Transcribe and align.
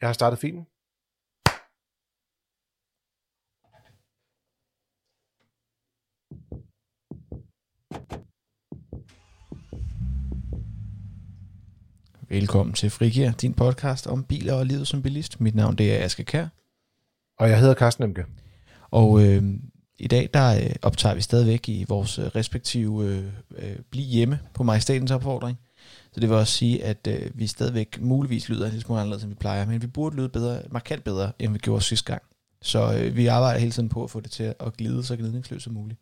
Jeg 0.00 0.08
har 0.08 0.12
startet 0.12 0.38
filmen. 0.38 0.66
Velkommen 12.28 12.74
til 12.74 12.90
Frigir, 12.90 13.32
din 13.32 13.54
podcast 13.54 14.06
om 14.06 14.24
biler 14.24 14.54
og 14.54 14.66
livet 14.66 14.88
som 14.88 15.02
bilist. 15.02 15.40
Mit 15.40 15.54
navn 15.54 15.76
det 15.76 15.94
er 15.94 16.04
Aske 16.04 16.24
Kær. 16.24 16.46
Og 17.38 17.50
jeg 17.50 17.60
hedder 17.60 17.74
Carsten 17.74 18.04
Emke. 18.04 18.24
Og 18.90 19.22
øh, 19.22 19.42
i 19.98 20.06
dag 20.06 20.30
der 20.34 20.56
øh, 20.56 20.70
optager 20.82 21.14
vi 21.14 21.20
stadigvæk 21.20 21.68
i 21.68 21.84
vores 21.88 22.18
øh, 22.18 22.26
respektive 22.26 23.04
øh, 23.04 23.24
øh, 23.56 23.78
Bliv 23.90 24.04
hjemme 24.04 24.40
på 24.54 24.62
majestatens 24.62 25.10
opfordring. 25.10 25.58
Så 26.12 26.20
det 26.20 26.28
vil 26.28 26.36
også 26.36 26.52
sige, 26.52 26.84
at 26.84 27.06
øh, 27.08 27.30
vi 27.34 27.46
stadigvæk 27.46 28.00
muligvis 28.00 28.48
lyder 28.48 28.70
lidt 28.70 28.82
smule 28.82 29.00
anderledes, 29.00 29.24
end 29.24 29.32
vi 29.32 29.36
plejer, 29.40 29.66
men 29.66 29.82
vi 29.82 29.86
burde 29.86 30.16
lyde 30.16 30.28
bedre, 30.28 30.62
markant 30.70 31.04
bedre, 31.04 31.32
end 31.38 31.52
vi 31.52 31.58
gjorde 31.58 31.82
sidste 31.82 32.12
gang. 32.12 32.22
Så 32.62 32.98
øh, 32.98 33.16
vi 33.16 33.26
arbejder 33.26 33.60
hele 33.60 33.72
tiden 33.72 33.88
på 33.88 34.04
at 34.04 34.10
få 34.10 34.20
det 34.20 34.30
til 34.30 34.54
at 34.60 34.76
glide 34.76 35.04
så 35.04 35.16
glidningsløst 35.16 35.64
som 35.64 35.72
muligt. 35.72 36.00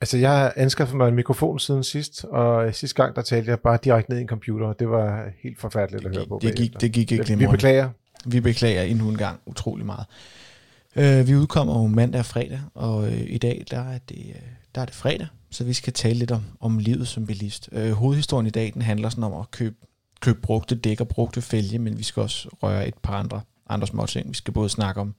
Altså, 0.00 0.18
jeg 0.18 0.30
har 0.30 0.52
anskaffet 0.56 0.96
mig 0.96 1.08
en 1.08 1.14
mikrofon 1.14 1.58
siden 1.58 1.84
sidst, 1.84 2.24
og 2.24 2.74
sidste 2.74 3.02
gang, 3.02 3.16
der 3.16 3.22
talte 3.22 3.50
jeg 3.50 3.60
bare 3.60 3.78
direkte 3.84 4.10
ned 4.10 4.18
i 4.18 4.22
en 4.22 4.28
computer, 4.28 4.66
og 4.66 4.78
det 4.78 4.88
var 4.88 5.30
helt 5.42 5.58
forfærdeligt 5.58 6.02
det 6.02 6.08
at 6.08 6.12
gik, 6.12 6.18
høre 6.18 6.28
på. 6.28 6.38
Det 6.42 6.56
gik, 6.56 6.80
det 6.80 6.92
gik 6.92 7.12
ikke 7.12 7.38
Vi 7.38 7.46
beklager. 7.46 7.90
Vi 8.26 8.40
beklager 8.40 8.82
endnu 8.82 9.08
en 9.08 9.16
gang 9.16 9.40
utrolig 9.46 9.86
meget. 9.86 10.06
Øh, 10.96 11.28
vi 11.28 11.36
udkommer 11.36 11.80
jo 11.82 11.86
mandag 11.86 12.18
og 12.18 12.26
fredag, 12.26 12.60
og 12.74 13.06
øh, 13.06 13.20
i 13.26 13.38
dag 13.38 13.64
der 13.70 13.80
er, 13.80 13.98
det, 13.98 14.26
øh, 14.28 14.42
der 14.74 14.80
er 14.80 14.84
det 14.84 14.94
fredag, 14.94 15.26
så 15.50 15.64
vi 15.64 15.72
skal 15.72 15.92
tale 15.92 16.18
lidt 16.18 16.30
om, 16.30 16.42
om 16.60 16.78
livet 16.78 17.08
som 17.08 17.26
bilist. 17.26 17.68
Øh, 17.72 17.92
hovedhistorien 17.92 18.46
i 18.46 18.50
dag 18.50 18.70
den 18.74 18.82
handler 18.82 19.08
sådan 19.08 19.24
om 19.24 19.32
at 19.32 19.50
købe, 19.50 19.76
købe 20.20 20.40
brugte 20.40 20.74
dæk 20.74 21.00
og 21.00 21.08
brugte 21.08 21.42
fælge, 21.42 21.78
men 21.78 21.98
vi 21.98 22.02
skal 22.02 22.22
også 22.22 22.48
røre 22.62 22.88
et 22.88 22.94
par 23.02 23.18
andre, 23.18 23.40
andre 23.68 23.86
små 23.86 24.06
ting. 24.06 24.28
Vi 24.28 24.34
skal 24.34 24.54
både 24.54 24.68
snakke 24.68 25.00
om, 25.00 25.14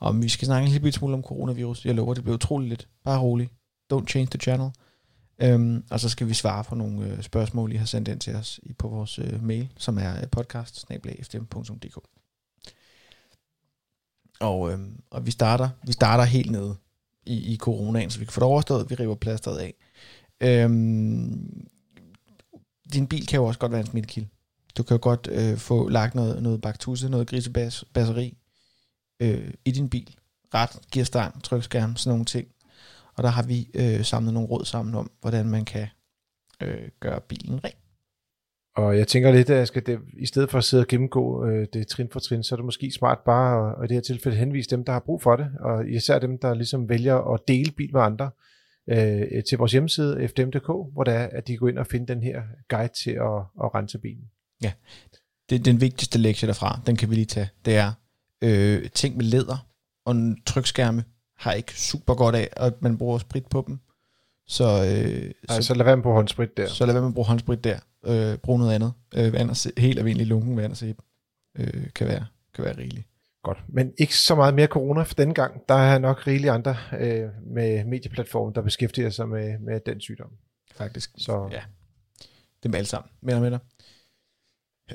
om 0.00 0.22
vi 0.22 0.28
skal 0.28 0.46
snakke 0.46 0.66
en 0.66 0.72
lille 0.72 0.92
smule 0.92 1.14
om 1.14 1.22
coronavirus. 1.22 1.84
Jeg 1.84 1.94
lover, 1.94 2.14
det 2.14 2.22
bliver 2.22 2.34
utroligt 2.34 2.68
lidt. 2.68 2.88
Bare 3.04 3.20
rolig. 3.20 3.48
Don't 3.92 4.06
change 4.06 4.26
the 4.26 4.38
channel. 4.38 4.70
Øhm, 5.42 5.84
og 5.90 6.00
så 6.00 6.08
skal 6.08 6.28
vi 6.28 6.34
svare 6.34 6.64
på 6.64 6.74
nogle 6.74 7.06
øh, 7.06 7.22
spørgsmål, 7.22 7.72
I 7.72 7.76
har 7.76 7.86
sendt 7.86 8.08
ind 8.08 8.20
til 8.20 8.34
os 8.34 8.60
i, 8.62 8.72
på 8.72 8.88
vores 8.88 9.18
øh, 9.18 9.42
mail, 9.42 9.68
som 9.78 9.98
er 9.98 10.16
øh, 10.16 10.28
podcast 10.30 10.80
og, 14.40 14.72
øhm, 14.72 15.00
og 15.10 15.26
vi 15.26 15.30
starter, 15.30 15.68
vi 15.86 15.92
starter 15.92 16.24
helt 16.24 16.50
nede 16.50 16.76
i, 17.26 17.52
i 17.52 17.56
coronaen, 17.56 18.10
så 18.10 18.18
vi 18.18 18.24
kan 18.24 18.32
få 18.32 18.40
det 18.40 18.48
overstået. 18.48 18.90
Vi 18.90 18.94
river 18.94 19.14
plasteret 19.14 19.58
af. 19.58 19.74
Øhm, 20.40 21.66
din 22.92 23.06
bil 23.06 23.26
kan 23.26 23.36
jo 23.36 23.44
også 23.44 23.60
godt 23.60 23.72
være 23.72 23.80
en 23.80 23.86
smittekilde. 23.86 24.28
Du 24.76 24.82
kan 24.82 24.94
jo 24.94 24.98
godt 25.02 25.28
øh, 25.32 25.58
få 25.58 25.88
lagt 25.88 26.14
noget, 26.14 26.42
noget 26.42 26.60
baktusse, 26.60 27.08
noget 27.08 27.28
grisebasseri 27.28 28.36
øh, 29.20 29.54
i 29.64 29.70
din 29.70 29.88
bil. 29.88 30.16
Ret, 30.54 30.80
gearstang, 30.92 31.42
trykskærm, 31.42 31.96
sådan 31.96 32.10
nogle 32.10 32.24
ting. 32.24 32.48
Og 33.14 33.22
der 33.22 33.28
har 33.28 33.42
vi 33.42 33.70
øh, 33.74 34.04
samlet 34.04 34.34
nogle 34.34 34.48
råd 34.48 34.64
sammen 34.64 34.94
om, 34.94 35.10
hvordan 35.20 35.46
man 35.46 35.64
kan 35.64 35.88
øh, 36.62 36.88
gøre 37.00 37.20
bilen 37.20 37.64
ren. 37.64 37.85
Og 38.76 38.98
jeg 38.98 39.08
tænker 39.08 39.32
lidt, 39.32 39.50
at 39.50 39.58
jeg 39.58 39.66
skal 39.66 39.86
det, 39.86 40.00
i 40.18 40.26
stedet 40.26 40.50
for 40.50 40.58
at 40.58 40.64
sidde 40.64 40.82
og 40.82 40.86
gennemgå 40.86 41.46
øh, 41.46 41.66
det 41.72 41.86
trin 41.86 42.08
for 42.12 42.20
trin, 42.20 42.42
så 42.42 42.54
er 42.54 42.56
det 42.56 42.64
måske 42.64 42.92
smart 42.92 43.18
bare 43.26 43.70
at, 43.70 43.74
at 43.78 43.84
i 43.84 43.88
det 43.88 43.96
her 43.96 44.00
tilfælde 44.00 44.36
henvise 44.38 44.70
dem, 44.70 44.84
der 44.84 44.92
har 44.92 45.00
brug 45.00 45.22
for 45.22 45.36
det, 45.36 45.50
og 45.60 45.88
især 45.88 46.18
dem, 46.18 46.38
der 46.38 46.54
ligesom 46.54 46.88
vælger 46.88 47.34
at 47.34 47.40
dele 47.48 47.70
bil 47.70 47.92
med 47.92 48.00
andre, 48.00 48.30
øh, 48.90 49.44
til 49.48 49.58
vores 49.58 49.72
hjemmeside 49.72 50.28
fdm.dk, 50.28 50.92
hvor 50.92 51.04
det 51.04 51.14
er, 51.14 51.28
at 51.32 51.48
de 51.48 51.56
går 51.56 51.68
ind 51.68 51.78
og 51.78 51.86
finder 51.86 52.14
den 52.14 52.22
her 52.22 52.42
guide 52.68 52.92
til 53.04 53.10
at, 53.10 53.38
at 53.64 53.74
rense 53.74 53.98
bilen. 53.98 54.24
Ja, 54.62 54.72
det, 55.50 55.64
den 55.64 55.80
vigtigste 55.80 56.18
lektie 56.18 56.46
derfra, 56.48 56.80
den 56.86 56.96
kan 56.96 57.10
vi 57.10 57.14
lige 57.14 57.24
tage, 57.24 57.48
det 57.64 57.76
er 57.76 57.92
øh, 58.42 58.90
ting 58.90 59.16
med 59.16 59.24
læder 59.24 59.66
og 60.04 60.16
trykskærme 60.46 61.04
har 61.36 61.52
ikke 61.52 61.80
super 61.80 62.14
godt 62.14 62.34
af, 62.34 62.48
at 62.52 62.82
man 62.82 62.98
bruger 62.98 63.18
sprit 63.18 63.46
på 63.46 63.64
dem. 63.66 63.78
Så, 64.48 64.64
øh, 64.64 65.30
Ej, 65.48 65.60
så, 65.60 65.66
så 65.66 65.74
lad 65.74 65.84
være 65.84 65.96
med 65.96 66.00
at 66.00 66.02
bruge 66.02 66.16
håndsprit 66.16 66.56
der. 66.56 66.68
Så 66.68 66.86
lad 66.86 66.94
være 66.94 67.02
med 67.02 67.08
at 67.08 67.14
bruge 67.14 67.26
håndsprit 67.26 67.64
der. 67.64 67.78
Øh, 68.06 68.38
brug 68.38 68.58
noget 68.58 68.74
andet. 68.74 68.92
Øh, 69.14 69.32
vand 69.32 69.50
og, 69.50 69.56
helt 69.78 69.98
almindelig 69.98 70.26
lunken 70.26 70.56
vand 70.56 70.72
og 70.72 70.76
sæbe 70.76 71.02
øh, 71.58 71.86
kan, 71.94 72.08
være, 72.08 72.26
kan 72.54 72.64
være 72.64 72.78
rigeligt. 72.78 73.06
Godt, 73.42 73.64
men 73.68 73.92
ikke 73.98 74.16
så 74.16 74.34
meget 74.34 74.54
mere 74.54 74.66
corona 74.66 75.02
for 75.02 75.14
denne 75.14 75.34
gang. 75.34 75.60
Der 75.68 75.74
er 75.74 75.98
nok 75.98 76.26
rigeligt 76.26 76.52
andre 76.52 76.76
øh, 76.98 77.28
med 77.46 77.84
medieplatformen, 77.84 78.54
der 78.54 78.62
beskæftiger 78.62 79.10
sig 79.10 79.28
med, 79.28 79.58
med 79.58 79.80
den 79.86 80.00
sygdom. 80.00 80.30
Faktisk. 80.74 81.10
Så 81.16 81.48
ja, 81.52 81.60
det 82.62 82.72
er 82.72 82.76
alle 82.76 82.88
sammen. 82.88 83.10
Med 83.22 83.50
dig. 83.50 83.58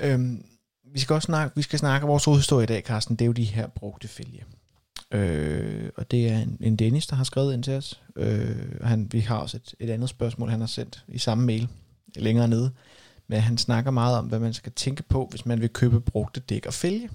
Øhm, 0.00 0.44
vi 0.92 1.00
skal 1.00 1.14
også 1.14 1.26
snakke, 1.26 1.56
vi 1.56 1.62
skal 1.62 1.78
snakke 1.78 2.06
vores 2.06 2.24
hovedhistorie 2.24 2.64
i 2.64 2.66
dag, 2.66 2.82
Carsten. 2.82 3.16
Det 3.16 3.24
er 3.24 3.26
jo 3.26 3.32
de 3.32 3.44
her 3.44 3.66
brugte 3.66 4.08
fælge. 4.08 4.44
Øh, 5.12 5.90
og 5.96 6.10
det 6.10 6.28
er 6.28 6.38
en, 6.38 6.56
en 6.60 6.76
Dennis, 6.76 7.06
der 7.06 7.16
har 7.16 7.24
skrevet 7.24 7.54
ind 7.54 7.62
til 7.62 7.72
os. 7.72 8.02
Øh, 8.16 8.80
han, 8.82 9.08
vi 9.12 9.20
har 9.20 9.38
også 9.38 9.56
et, 9.56 9.74
et 9.78 9.90
andet 9.90 10.08
spørgsmål, 10.08 10.48
han 10.48 10.60
har 10.60 10.66
sendt 10.66 11.04
i 11.08 11.18
samme 11.18 11.46
mail 11.46 11.68
længere 12.16 12.48
nede. 12.48 12.72
Men 13.32 13.40
han 13.40 13.58
snakker 13.58 13.90
meget 13.90 14.18
om, 14.18 14.26
hvad 14.26 14.38
man 14.38 14.52
skal 14.52 14.72
tænke 14.72 15.02
på, 15.02 15.26
hvis 15.30 15.46
man 15.46 15.60
vil 15.60 15.72
købe 15.72 16.00
brugte 16.00 16.40
dæk 16.40 16.66
og 16.66 16.74
fælge. 16.74 17.10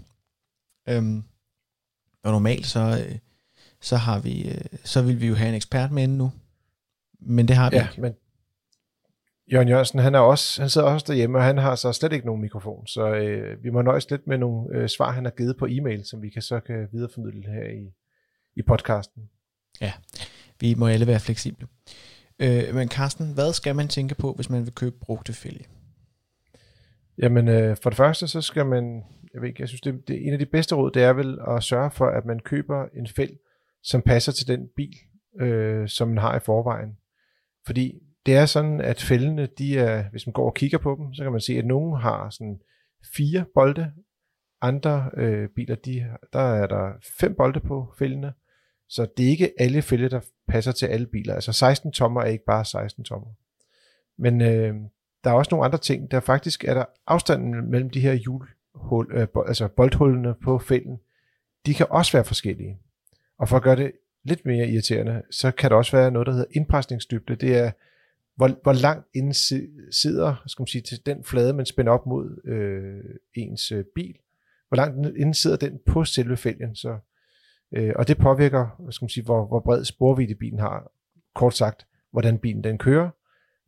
Øh, 0.89 1.03
og 2.23 2.31
normalt 2.31 2.65
så, 2.65 2.79
øh, 2.79 3.17
så 3.81 3.95
har 3.95 4.19
vi, 4.19 4.49
øh, 4.49 4.65
så 4.83 5.01
vil 5.01 5.21
vi 5.21 5.27
jo 5.27 5.35
have 5.35 5.49
en 5.49 5.55
ekspert 5.55 5.91
med 5.91 6.07
nu. 6.07 6.31
Men 7.19 7.47
det 7.47 7.55
har 7.55 7.69
vi 7.69 7.75
ja, 7.75 7.87
ikke. 7.89 8.01
Men 8.01 8.13
Jørgen 9.51 9.67
Jørgensen, 9.67 9.99
han, 9.99 10.15
er 10.15 10.19
også, 10.19 10.61
han 10.61 10.69
sidder 10.69 10.87
også 10.87 11.05
derhjemme, 11.07 11.37
og 11.37 11.43
han 11.43 11.57
har 11.57 11.75
så 11.75 11.93
slet 11.93 12.13
ikke 12.13 12.25
nogen 12.25 12.41
mikrofon, 12.41 12.87
så 12.87 13.07
øh, 13.07 13.63
vi 13.63 13.69
må 13.69 13.81
nøjes 13.81 14.09
lidt 14.09 14.27
med 14.27 14.37
nogle 14.37 14.77
øh, 14.77 14.89
svar, 14.89 15.11
han 15.11 15.23
har 15.23 15.31
givet 15.31 15.57
på 15.57 15.65
e-mail, 15.69 16.05
som 16.05 16.21
vi 16.21 16.29
kan 16.29 16.41
så 16.41 16.59
kan 16.59 16.87
videreformidle 16.91 17.51
her 17.51 17.69
i, 17.69 17.93
i 18.55 18.61
podcasten. 18.61 19.29
Ja, 19.81 19.93
vi 20.59 20.73
må 20.73 20.87
alle 20.87 21.07
være 21.07 21.19
fleksible. 21.19 21.67
Øh, 22.39 22.75
men 22.75 22.89
Carsten, 22.89 23.33
hvad 23.33 23.53
skal 23.53 23.75
man 23.75 23.87
tænke 23.87 24.15
på, 24.15 24.33
hvis 24.33 24.49
man 24.49 24.65
vil 24.65 24.73
købe 24.73 24.95
brugte 24.99 25.33
fælge? 25.33 25.65
Jamen, 27.21 27.47
øh, 27.47 27.77
for 27.83 27.89
det 27.89 27.97
første, 27.97 28.27
så 28.27 28.41
skal 28.41 28.65
man, 28.65 29.03
jeg 29.33 29.41
ved 29.41 29.49
ikke, 29.49 29.61
jeg 29.61 29.67
synes, 29.67 29.81
det, 29.81 30.07
det 30.07 30.27
en 30.27 30.33
af 30.33 30.39
de 30.39 30.45
bedste 30.45 30.75
råd, 30.75 30.91
det 30.91 31.03
er 31.03 31.13
vel 31.13 31.39
at 31.47 31.63
sørge 31.63 31.91
for, 31.91 32.05
at 32.05 32.25
man 32.25 32.39
køber 32.39 32.85
en 32.93 33.07
fæld, 33.07 33.37
som 33.83 34.01
passer 34.01 34.31
til 34.31 34.47
den 34.47 34.69
bil, 34.75 34.95
øh, 35.41 35.87
som 35.87 36.07
man 36.07 36.17
har 36.17 36.35
i 36.35 36.39
forvejen. 36.39 36.97
Fordi 37.65 37.99
det 38.25 38.35
er 38.35 38.45
sådan, 38.45 38.81
at 38.81 39.01
fældene, 39.01 39.47
de 39.57 39.77
er, 39.77 40.09
hvis 40.09 40.27
man 40.27 40.33
går 40.33 40.45
og 40.45 40.53
kigger 40.53 40.77
på 40.77 40.95
dem, 40.99 41.13
så 41.13 41.23
kan 41.23 41.31
man 41.31 41.41
se, 41.41 41.53
at 41.53 41.65
nogle 41.65 41.99
har 41.99 42.29
sådan 42.29 42.59
fire 43.15 43.45
bolde, 43.53 43.91
andre 44.61 45.09
øh, 45.17 45.49
biler, 45.55 45.75
de, 45.75 46.05
der 46.33 46.39
er 46.39 46.67
der 46.67 46.91
fem 47.19 47.35
bolde 47.35 47.59
på 47.59 47.93
fældene, 47.99 48.33
så 48.89 49.07
det 49.17 49.25
er 49.25 49.29
ikke 49.29 49.53
alle 49.59 49.81
fælde, 49.81 50.09
der 50.09 50.19
passer 50.47 50.71
til 50.71 50.85
alle 50.85 51.07
biler. 51.07 51.33
Altså 51.33 51.53
16 51.53 51.91
tommer 51.91 52.21
er 52.21 52.25
ikke 52.25 52.45
bare 52.45 52.65
16 52.65 53.03
tommer. 53.03 53.29
Men 54.17 54.41
øh, 54.41 54.75
der 55.23 55.29
er 55.29 55.33
også 55.33 55.49
nogle 55.51 55.65
andre 55.65 55.77
ting. 55.77 56.11
Der 56.11 56.19
faktisk 56.19 56.63
er 56.63 56.73
der 56.73 56.85
afstanden 57.07 57.71
mellem 57.71 57.89
de 57.89 57.99
her 57.99 58.13
hjulhul, 58.13 59.07
øh, 59.11 59.27
altså 59.47 59.67
boldhullene 59.67 60.35
på 60.43 60.59
fælden, 60.59 60.99
de 61.65 61.73
kan 61.73 61.85
også 61.89 62.11
være 62.11 62.25
forskellige. 62.25 62.79
Og 63.39 63.49
for 63.49 63.57
at 63.57 63.63
gøre 63.63 63.75
det 63.75 63.91
lidt 64.23 64.45
mere 64.45 64.67
irriterende, 64.67 65.21
så 65.31 65.51
kan 65.51 65.69
der 65.69 65.75
også 65.75 65.97
være 65.97 66.11
noget, 66.11 66.25
der 66.25 66.31
hedder 66.31 66.47
indpresningsdybde. 66.51 67.35
Det 67.35 67.57
er 67.57 67.71
hvor, 68.37 68.49
hvor 68.63 68.73
langt 68.73 69.07
inden 69.13 69.33
sidder 69.91 70.43
skal 70.47 70.61
man 70.61 70.67
sige, 70.67 70.81
til 70.81 71.05
den 71.05 71.23
flade, 71.23 71.53
man 71.53 71.65
spænder 71.65 71.91
op 71.91 72.05
mod 72.05 72.41
øh, 72.45 73.15
ens 73.33 73.71
øh, 73.71 73.85
bil. 73.95 74.15
Hvor 74.67 74.75
langt 74.75 75.07
inden 75.07 75.33
sidder 75.33 75.57
den 75.57 75.79
på 75.85 76.03
selve 76.03 76.37
fælgen. 76.37 76.75
Så, 76.75 76.97
øh, 77.71 77.93
og 77.95 78.07
det 78.07 78.17
påvirker 78.17 78.89
skal 78.89 79.03
man 79.03 79.09
sige, 79.09 79.23
hvor, 79.23 79.47
hvor 79.47 79.59
bred 79.59 79.85
sporvidde 79.85 80.35
bilen 80.35 80.59
har. 80.59 80.91
Kort 81.35 81.55
sagt, 81.55 81.87
hvordan 82.11 82.39
bilen 82.39 82.63
den 82.63 82.77
kører, 82.77 83.09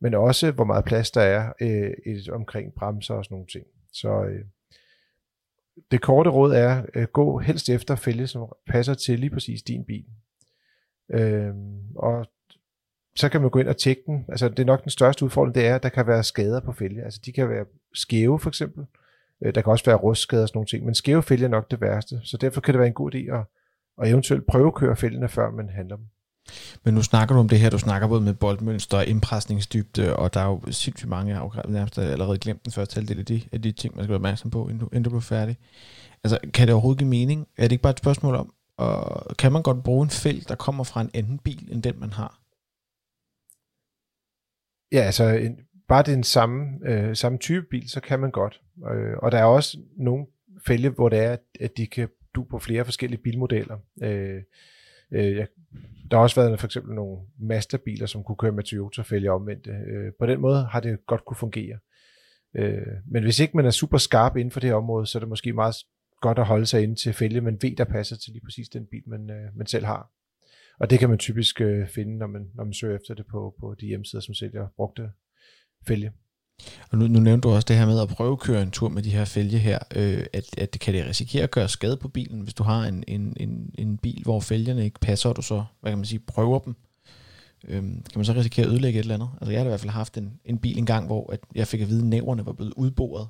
men 0.00 0.14
også 0.14 0.50
hvor 0.50 0.64
meget 0.64 0.84
plads 0.84 1.10
der 1.10 1.20
er 1.20 1.52
øh, 1.60 1.90
et, 2.06 2.28
omkring 2.28 2.74
bremser 2.74 3.14
og 3.14 3.24
sådan 3.24 3.34
nogle 3.34 3.46
ting. 3.46 3.66
Så 3.92 4.24
øh, 4.24 4.44
det 5.90 6.00
korte 6.00 6.30
råd 6.30 6.52
er, 6.54 6.82
øh, 6.94 7.04
gå 7.04 7.38
helst 7.38 7.68
efter 7.68 7.96
fælge, 7.96 8.26
som 8.26 8.48
passer 8.66 8.94
til 8.94 9.18
lige 9.18 9.30
præcis 9.30 9.62
din 9.62 9.84
bil. 9.84 10.04
Øh, 11.10 11.54
og 11.96 12.26
så 13.16 13.28
kan 13.28 13.40
man 13.40 13.50
gå 13.50 13.58
ind 13.58 13.68
og 13.68 13.76
tjekke 13.76 14.02
den. 14.06 14.24
Altså 14.28 14.48
det 14.48 14.58
er 14.58 14.64
nok 14.64 14.82
den 14.82 14.90
største 14.90 15.24
udfordring, 15.24 15.54
det 15.54 15.66
er, 15.66 15.74
at 15.74 15.82
der 15.82 15.88
kan 15.88 16.06
være 16.06 16.24
skader 16.24 16.60
på 16.60 16.72
fælge. 16.72 17.02
Altså 17.02 17.20
de 17.24 17.32
kan 17.32 17.48
være 17.48 17.64
skæve 17.94 18.38
for 18.38 18.50
eksempel. 18.50 18.86
Øh, 19.42 19.54
der 19.54 19.62
kan 19.62 19.70
også 19.70 19.84
være 19.84 19.96
rustskader 19.96 20.42
og 20.42 20.48
sådan 20.48 20.56
nogle 20.56 20.66
ting, 20.66 20.84
men 20.84 20.94
skæve 20.94 21.22
fælge 21.22 21.44
er 21.44 21.48
nok 21.48 21.70
det 21.70 21.80
værste. 21.80 22.20
Så 22.24 22.36
derfor 22.36 22.60
kan 22.60 22.74
det 22.74 22.78
være 22.78 22.88
en 22.88 22.94
god 22.94 23.14
idé 23.14 23.34
at, 23.34 23.44
at 24.02 24.10
eventuelt 24.10 24.46
prøve 24.46 24.66
at 24.66 24.74
køre 24.74 24.96
fælgene, 24.96 25.28
før 25.28 25.50
man 25.50 25.68
handler 25.68 25.96
dem. 25.96 26.04
Men 26.84 26.94
nu 26.94 27.02
snakker 27.02 27.34
du 27.34 27.40
om 27.40 27.48
det 27.48 27.60
her, 27.60 27.70
du 27.70 27.78
snakker 27.78 28.08
både 28.08 28.20
med 28.20 28.34
boldmønster 28.34 28.98
og 28.98 29.06
indpresningsdybde, 29.06 30.16
og 30.16 30.34
der 30.34 30.40
er 30.40 30.46
jo 30.46 30.60
sindssygt 30.64 31.08
mange, 31.08 31.32
jeg 31.32 31.38
har 31.38 31.68
nærmest 31.68 31.98
allerede 31.98 32.38
glemt 32.38 32.64
den 32.64 32.72
første 32.72 32.94
halvdel 32.94 33.18
af 33.18 33.24
de, 33.24 33.42
af 33.52 33.62
de 33.62 33.72
ting, 33.72 33.96
man 33.96 34.04
skal 34.04 34.08
være 34.08 34.16
opmærksom 34.16 34.50
på, 34.50 34.68
inden 34.68 34.78
du, 34.78 34.86
inden 34.86 35.02
du 35.02 35.10
bliver 35.10 35.20
færdig. 35.20 35.56
Altså, 36.24 36.38
kan 36.54 36.66
det 36.66 36.74
overhovedet 36.74 36.98
give 36.98 37.08
mening? 37.08 37.48
Er 37.56 37.62
det 37.62 37.72
ikke 37.72 37.82
bare 37.82 37.90
et 37.90 37.98
spørgsmål 37.98 38.34
om, 38.34 38.54
og 38.76 39.36
kan 39.36 39.52
man 39.52 39.62
godt 39.62 39.82
bruge 39.82 40.04
en 40.04 40.10
felt, 40.10 40.48
der 40.48 40.54
kommer 40.54 40.84
fra 40.84 41.00
en 41.00 41.10
anden 41.14 41.38
bil, 41.38 41.68
end 41.72 41.82
den 41.82 42.00
man 42.00 42.12
har? 42.12 42.40
Ja, 44.92 45.00
altså 45.00 45.24
en, 45.24 45.58
bare 45.88 46.02
det 46.02 46.10
er 46.10 46.14
den 46.14 46.24
samme, 46.24 46.66
øh, 46.86 47.16
samme 47.16 47.38
type 47.38 47.66
bil, 47.70 47.88
så 47.90 48.00
kan 48.00 48.20
man 48.20 48.30
godt. 48.30 48.60
Øh, 48.92 49.16
og 49.22 49.32
der 49.32 49.38
er 49.38 49.44
også 49.44 49.78
nogle 49.96 50.26
fælge, 50.66 50.88
hvor 50.88 51.08
det 51.08 51.18
er, 51.18 51.36
at 51.60 51.76
de 51.76 51.86
kan 51.86 52.08
du 52.34 52.44
på 52.50 52.58
flere 52.58 52.84
forskellige 52.84 53.22
bilmodeller. 53.22 53.78
Øh, 54.02 54.42
øh, 55.12 55.36
jeg, 55.36 55.46
der 56.10 56.16
har 56.16 56.22
også 56.22 56.40
været 56.40 56.60
for 56.60 56.66
eksempel 56.66 56.94
nogle 56.94 57.18
Mazda-biler, 57.38 58.06
som 58.06 58.24
kunne 58.24 58.36
køre 58.36 58.52
med 58.52 58.64
Toyota-fælge 58.64 59.32
omvendt. 59.32 59.66
Øh, 59.66 60.12
på 60.18 60.26
den 60.26 60.40
måde 60.40 60.64
har 60.64 60.80
det 60.80 61.06
godt 61.06 61.24
kunne 61.24 61.36
fungere. 61.36 61.78
Øh, 62.56 62.86
men 63.06 63.22
hvis 63.22 63.40
ikke 63.40 63.56
man 63.56 63.66
er 63.66 63.70
super 63.70 63.98
skarp 63.98 64.36
inden 64.36 64.50
for 64.50 64.60
det 64.60 64.70
her 64.70 64.74
område, 64.74 65.06
så 65.06 65.18
er 65.18 65.20
det 65.20 65.28
måske 65.28 65.52
meget 65.52 65.76
godt 66.20 66.38
at 66.38 66.46
holde 66.46 66.66
sig 66.66 66.82
inde 66.82 66.94
til 66.94 67.12
fælge, 67.12 67.40
man 67.40 67.58
ved, 67.62 67.76
der 67.76 67.84
passer 67.84 68.16
til 68.16 68.32
lige 68.32 68.44
præcis 68.44 68.68
den 68.68 68.86
bil, 68.86 69.02
man, 69.06 69.30
øh, 69.30 69.56
man 69.56 69.66
selv 69.66 69.84
har. 69.84 70.10
Og 70.78 70.90
det 70.90 70.98
kan 70.98 71.08
man 71.08 71.18
typisk 71.18 71.60
øh, 71.60 71.88
finde, 71.88 72.18
når 72.18 72.26
man, 72.26 72.50
når 72.54 72.64
man 72.64 72.72
søger 72.72 72.96
efter 72.96 73.14
det 73.14 73.26
på, 73.26 73.54
på 73.60 73.74
de 73.80 73.86
hjemmesider, 73.86 74.20
som 74.20 74.34
sælger 74.34 74.68
brugte 74.76 75.10
fælge. 75.86 76.12
Og 76.90 76.98
nu, 76.98 77.06
nu 77.06 77.20
nævnte 77.20 77.48
du 77.48 77.54
også 77.54 77.66
det 77.68 77.76
her 77.76 77.86
med 77.86 78.00
at 78.00 78.08
prøve 78.08 78.32
at 78.32 78.38
køre 78.38 78.62
en 78.62 78.70
tur 78.70 78.88
med 78.88 79.02
de 79.02 79.10
her 79.10 79.24
fælge 79.24 79.58
her, 79.58 79.78
øh, 79.96 80.24
at, 80.32 80.44
at 80.58 80.72
det 80.72 80.80
kan 80.80 80.94
det 80.94 81.06
risikere 81.06 81.42
at 81.42 81.50
gøre 81.50 81.68
skade 81.68 81.96
på 81.96 82.08
bilen, 82.08 82.40
hvis 82.40 82.54
du 82.54 82.62
har 82.62 82.84
en, 82.84 83.04
en, 83.08 83.36
en, 83.36 83.74
en 83.78 83.98
bil, 83.98 84.22
hvor 84.22 84.40
fælgerne 84.40 84.84
ikke 84.84 85.00
passer, 85.00 85.28
og 85.28 85.36
du 85.36 85.42
så, 85.42 85.64
hvad 85.80 85.92
kan 85.92 85.98
man 85.98 86.04
sige, 86.04 86.18
prøver 86.18 86.58
dem. 86.58 86.74
Øh, 87.68 87.82
kan 87.82 88.02
man 88.16 88.24
så 88.24 88.32
risikere 88.32 88.66
at 88.66 88.72
ødelægge 88.72 88.98
et 88.98 89.02
eller 89.02 89.14
andet? 89.14 89.30
Altså 89.40 89.50
jeg 89.50 89.60
har 89.60 89.64
i 89.64 89.68
hvert 89.68 89.80
fald 89.80 89.90
haft 89.90 90.18
en, 90.18 90.40
en 90.44 90.58
bil 90.58 90.78
engang, 90.78 91.06
hvor 91.06 91.32
at 91.32 91.40
jeg 91.54 91.66
fik 91.66 91.80
at 91.80 91.88
vide, 91.88 92.00
at 92.00 92.06
næverne 92.06 92.46
var 92.46 92.52
blevet 92.52 92.72
udboret, 92.76 93.28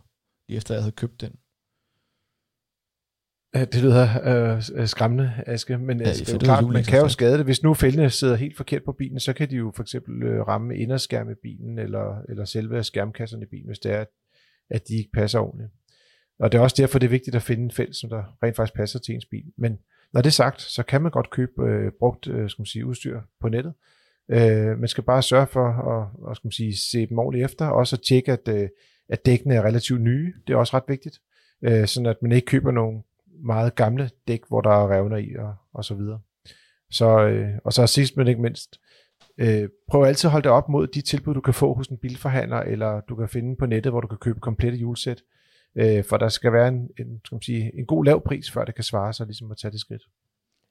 lige 0.48 0.56
efter 0.56 0.74
jeg 0.74 0.82
havde 0.82 0.92
købt 0.92 1.20
den. 1.20 1.32
Det 3.54 3.82
lyder 3.82 4.08
øh, 4.74 4.86
skræmmende, 4.86 5.32
Aske, 5.46 5.78
men 5.78 6.00
ja, 6.00 6.06
altså, 6.06 6.24
det 6.24 6.30
er 6.30 6.34
jo 6.34 6.38
klart, 6.38 6.72
man 6.72 6.84
kan 6.84 7.00
jo 7.00 7.08
skade 7.08 7.38
det. 7.38 7.44
Hvis 7.44 7.62
nu 7.62 7.74
fældene 7.74 8.10
sidder 8.10 8.36
helt 8.36 8.56
forkert 8.56 8.82
på 8.84 8.92
bilen, 8.92 9.20
så 9.20 9.32
kan 9.32 9.50
de 9.50 9.56
jo 9.56 9.72
for 9.76 9.82
eksempel 9.82 10.22
øh, 10.22 10.48
ramme 10.48 10.76
inderskærm 10.76 11.30
i 11.30 11.34
bilen, 11.42 11.78
eller, 11.78 12.22
eller 12.28 12.44
selve 12.44 12.82
skærmkasserne 12.84 13.42
i 13.42 13.48
bilen, 13.50 13.66
hvis 13.66 13.78
det 13.78 13.92
er, 13.92 14.04
at 14.70 14.88
de 14.88 14.96
ikke 14.96 15.10
passer 15.14 15.38
ordentligt. 15.38 15.70
Og 16.40 16.52
det 16.52 16.58
er 16.58 16.62
også 16.62 16.76
derfor, 16.78 16.98
det 16.98 17.06
er 17.06 17.10
vigtigt 17.10 17.36
at 17.36 17.42
finde 17.42 17.64
en 17.64 17.70
felt, 17.70 17.96
som 17.96 18.10
der 18.10 18.22
rent 18.42 18.56
faktisk 18.56 18.76
passer 18.76 18.98
til 18.98 19.14
ens 19.14 19.26
bil. 19.30 19.44
Men 19.58 19.78
når 20.12 20.20
det 20.20 20.28
er 20.28 20.32
sagt, 20.32 20.60
så 20.60 20.82
kan 20.82 21.02
man 21.02 21.10
godt 21.10 21.30
købe 21.30 21.68
øh, 21.68 21.92
brugt 21.98 22.28
øh, 22.28 22.50
skal 22.50 22.60
man 22.60 22.66
sige, 22.66 22.86
udstyr 22.86 23.20
på 23.40 23.48
nettet. 23.48 23.74
Øh, 24.30 24.78
man 24.78 24.88
skal 24.88 25.04
bare 25.04 25.22
sørge 25.22 25.46
for 25.46 25.66
at, 25.66 26.30
at 26.30 26.36
skal 26.36 26.46
man 26.46 26.52
sige, 26.52 26.76
se 26.76 27.06
dem 27.06 27.18
ordentligt 27.18 27.44
efter, 27.44 27.66
og 27.66 27.76
også 27.76 27.96
at 27.96 28.02
tjekke, 28.08 28.32
at, 28.32 28.48
øh, 28.48 28.68
at 29.08 29.26
dækkene 29.26 29.54
er 29.54 29.62
relativt 29.62 30.00
nye. 30.00 30.34
Det 30.46 30.52
er 30.52 30.56
også 30.56 30.76
ret 30.76 30.88
vigtigt. 30.88 31.18
Øh, 31.64 31.86
sådan 31.86 32.06
at 32.06 32.16
man 32.22 32.32
ikke 32.32 32.46
køber 32.46 32.70
nogle 32.70 33.02
meget 33.44 33.74
gamle 33.74 34.10
dæk, 34.28 34.40
hvor 34.48 34.60
der 34.60 34.70
er 34.70 34.92
revner 34.92 35.16
i 35.16 35.34
og, 35.38 35.54
og 35.72 35.84
så 35.84 35.94
videre. 35.94 36.20
Så, 36.90 37.26
øh, 37.26 37.48
og 37.64 37.72
så 37.72 37.86
sidst 37.86 38.16
men 38.16 38.28
ikke 38.28 38.42
mindst, 38.42 38.80
øh, 39.38 39.68
prøv 39.88 40.04
altid 40.04 40.28
at 40.28 40.32
holde 40.32 40.44
det 40.44 40.52
op 40.52 40.68
mod 40.68 40.86
de 40.86 41.00
tilbud, 41.00 41.34
du 41.34 41.40
kan 41.40 41.54
få 41.54 41.74
hos 41.74 41.88
en 41.88 41.98
bilforhandler, 41.98 42.58
eller 42.58 43.00
du 43.00 43.16
kan 43.16 43.28
finde 43.28 43.56
på 43.56 43.66
nettet, 43.66 43.92
hvor 43.92 44.00
du 44.00 44.06
kan 44.06 44.18
købe 44.18 44.40
komplette 44.40 44.78
julesæt. 44.78 45.22
Øh, 45.74 46.04
for 46.04 46.16
der 46.16 46.28
skal 46.28 46.52
være 46.52 46.68
en, 46.68 46.88
en, 46.98 47.20
skal 47.24 47.34
man 47.34 47.42
sige, 47.42 47.78
en 47.78 47.86
god 47.86 48.04
lav 48.04 48.24
pris, 48.24 48.50
før 48.50 48.64
det 48.64 48.74
kan 48.74 48.84
svare 48.84 49.12
sig 49.12 49.26
ligesom 49.26 49.50
at 49.50 49.56
tage 49.58 49.72
det 49.72 49.80
skridt. 49.80 50.02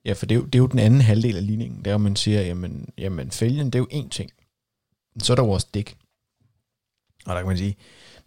Ja, 0.05 0.13
for 0.13 0.25
det 0.25 0.35
er, 0.35 0.39
jo, 0.39 0.45
det 0.45 0.55
er 0.55 0.59
jo 0.59 0.67
den 0.67 0.79
anden 0.79 1.01
halvdel 1.01 1.37
af 1.37 1.47
ligningen, 1.47 1.85
der 1.85 1.97
man 1.97 2.15
siger, 2.15 2.41
jamen, 2.41 2.89
jamen 2.97 3.31
fælgen, 3.31 3.65
det 3.65 3.75
er 3.75 3.79
jo 3.79 3.87
én 4.03 4.09
ting. 4.09 4.31
Så 5.19 5.33
er 5.33 5.35
der 5.35 5.43
vores 5.43 5.65
dæk. 5.65 5.97
Og 7.25 7.35
der 7.35 7.41
kan 7.41 7.47
man 7.47 7.57
sige, 7.57 7.77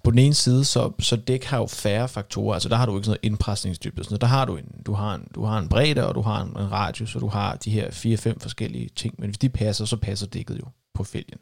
på 0.04 0.10
den 0.10 0.18
ene 0.18 0.34
side, 0.34 0.64
så, 0.64 0.92
så 0.98 1.16
dæk 1.16 1.44
har 1.44 1.58
jo 1.58 1.66
færre 1.66 2.08
faktorer, 2.08 2.54
altså 2.54 2.68
der 2.68 2.76
har 2.76 2.86
du 2.86 2.96
ikke 2.96 3.04
sådan 3.04 3.18
noget 3.22 3.32
indpresningsdybde, 3.32 4.04
sådan 4.04 4.18
der 4.20 4.26
har 4.26 4.44
du 4.44 4.56
en, 4.56 4.82
du 4.86 4.92
har 4.92 5.14
en, 5.14 5.28
du 5.34 5.44
har 5.44 5.58
en 5.58 5.68
bredde, 5.68 6.08
og 6.08 6.14
du 6.14 6.20
har 6.20 6.42
en, 6.42 6.48
en 6.48 6.72
radius, 6.72 7.14
og 7.14 7.20
du 7.20 7.26
har 7.26 7.56
de 7.56 7.70
her 7.70 7.90
fire-fem 7.90 8.40
forskellige 8.40 8.88
ting, 8.96 9.14
men 9.18 9.28
hvis 9.28 9.38
de 9.38 9.48
passer, 9.48 9.84
så 9.84 9.96
passer 9.96 10.26
dækket 10.26 10.58
jo 10.58 10.64
på 10.94 11.04
fælgen. 11.04 11.38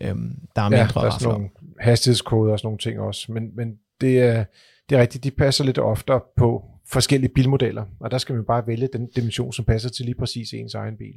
Øhm, 0.00 0.38
der 0.56 0.62
er 0.62 0.68
mindre 0.68 1.00
ja, 1.00 1.06
der 1.06 1.14
er 1.14 1.18
sådan 1.18 1.32
nogle 1.32 1.50
hastighedskoder 1.80 2.52
og 2.52 2.58
sådan 2.58 2.66
nogle 2.66 2.78
ting 2.78 3.00
også, 3.00 3.32
men, 3.32 3.56
men 3.56 3.78
det, 4.00 4.20
er, 4.20 4.44
det 4.88 4.96
er 4.96 5.00
rigtigt, 5.00 5.24
de 5.24 5.30
passer 5.30 5.64
lidt 5.64 5.78
oftere 5.78 6.20
på 6.36 6.64
forskellige 6.86 7.32
bilmodeller, 7.34 7.84
og 8.00 8.10
der 8.10 8.18
skal 8.18 8.34
man 8.34 8.44
bare 8.44 8.66
vælge 8.66 8.88
den 8.92 9.06
dimension, 9.16 9.52
som 9.52 9.64
passer 9.64 9.90
til 9.90 10.04
lige 10.04 10.14
præcis 10.14 10.52
ens 10.52 10.74
egen 10.74 10.96
bil. 10.96 11.14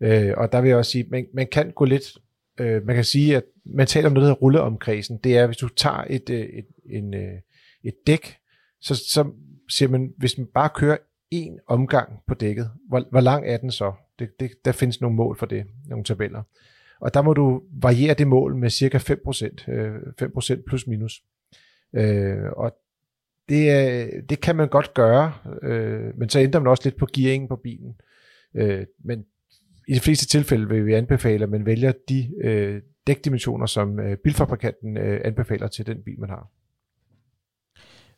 Øh, 0.00 0.32
og 0.36 0.52
der 0.52 0.60
vil 0.60 0.68
jeg 0.68 0.78
også 0.78 0.90
sige, 0.90 1.04
man, 1.10 1.26
man 1.34 1.46
kan 1.52 1.70
gå 1.70 1.84
lidt 1.84 2.18
øh, 2.60 2.86
man 2.86 2.94
kan 2.94 3.04
sige, 3.04 3.36
at 3.36 3.44
man 3.64 3.86
taler 3.86 4.06
om 4.06 4.12
noget, 4.12 4.24
der 4.24 4.28
hedder 4.28 4.42
rulleomkredsen. 4.42 5.18
Det 5.24 5.36
er, 5.36 5.46
hvis 5.46 5.56
du 5.56 5.68
tager 5.68 6.04
et, 6.10 6.30
øh, 6.30 6.40
et, 6.40 6.66
en, 6.90 7.14
øh, 7.14 7.38
et 7.84 7.94
dæk, 8.06 8.36
så, 8.80 8.94
så 8.94 9.30
siger 9.68 9.88
man, 9.88 10.12
hvis 10.16 10.38
man 10.38 10.46
bare 10.54 10.68
kører 10.74 10.96
en 11.30 11.58
omgang 11.66 12.12
på 12.26 12.34
dækket, 12.34 12.70
hvor, 12.88 13.04
hvor 13.10 13.20
lang 13.20 13.46
er 13.46 13.56
den 13.56 13.70
så? 13.70 13.92
Det, 14.18 14.30
det, 14.40 14.50
der 14.64 14.72
findes 14.72 15.00
nogle 15.00 15.16
mål 15.16 15.38
for 15.38 15.46
det, 15.46 15.64
nogle 15.86 16.04
tabeller. 16.04 16.42
Og 17.00 17.14
der 17.14 17.22
må 17.22 17.32
du 17.32 17.62
variere 17.72 18.14
det 18.14 18.26
mål 18.26 18.56
med 18.56 18.70
cirka 18.70 18.98
5%, 18.98 19.70
øh, 19.72 19.94
5% 20.22 20.62
plus 20.66 20.86
minus. 20.86 21.22
Øh, 21.94 22.50
og 22.56 22.76
det, 23.48 23.62
øh, 24.06 24.22
det 24.28 24.40
kan 24.40 24.56
man 24.56 24.68
godt 24.68 24.94
gøre, 24.94 25.32
øh, 25.62 26.18
men 26.18 26.28
så 26.28 26.40
ændrer 26.40 26.60
man 26.60 26.70
også 26.70 26.82
lidt 26.84 26.96
på 26.96 27.06
gearingen 27.14 27.48
på 27.48 27.56
bilen. 27.56 27.94
Øh, 28.54 28.86
men 29.04 29.24
i 29.88 29.94
de 29.94 30.00
fleste 30.00 30.26
tilfælde 30.26 30.68
vil 30.68 30.86
vi 30.86 30.94
anbefale, 30.94 31.44
at 31.44 31.50
man 31.50 31.66
vælger 31.66 31.92
de 32.08 32.30
øh, 32.44 32.82
dækdimensioner, 33.06 33.66
som 33.66 34.00
øh, 34.00 34.16
bilfabrikanten 34.16 34.96
øh, 34.96 35.20
anbefaler 35.24 35.68
til 35.68 35.86
den 35.86 36.02
bil, 36.02 36.20
man 36.20 36.28
har. 36.28 36.50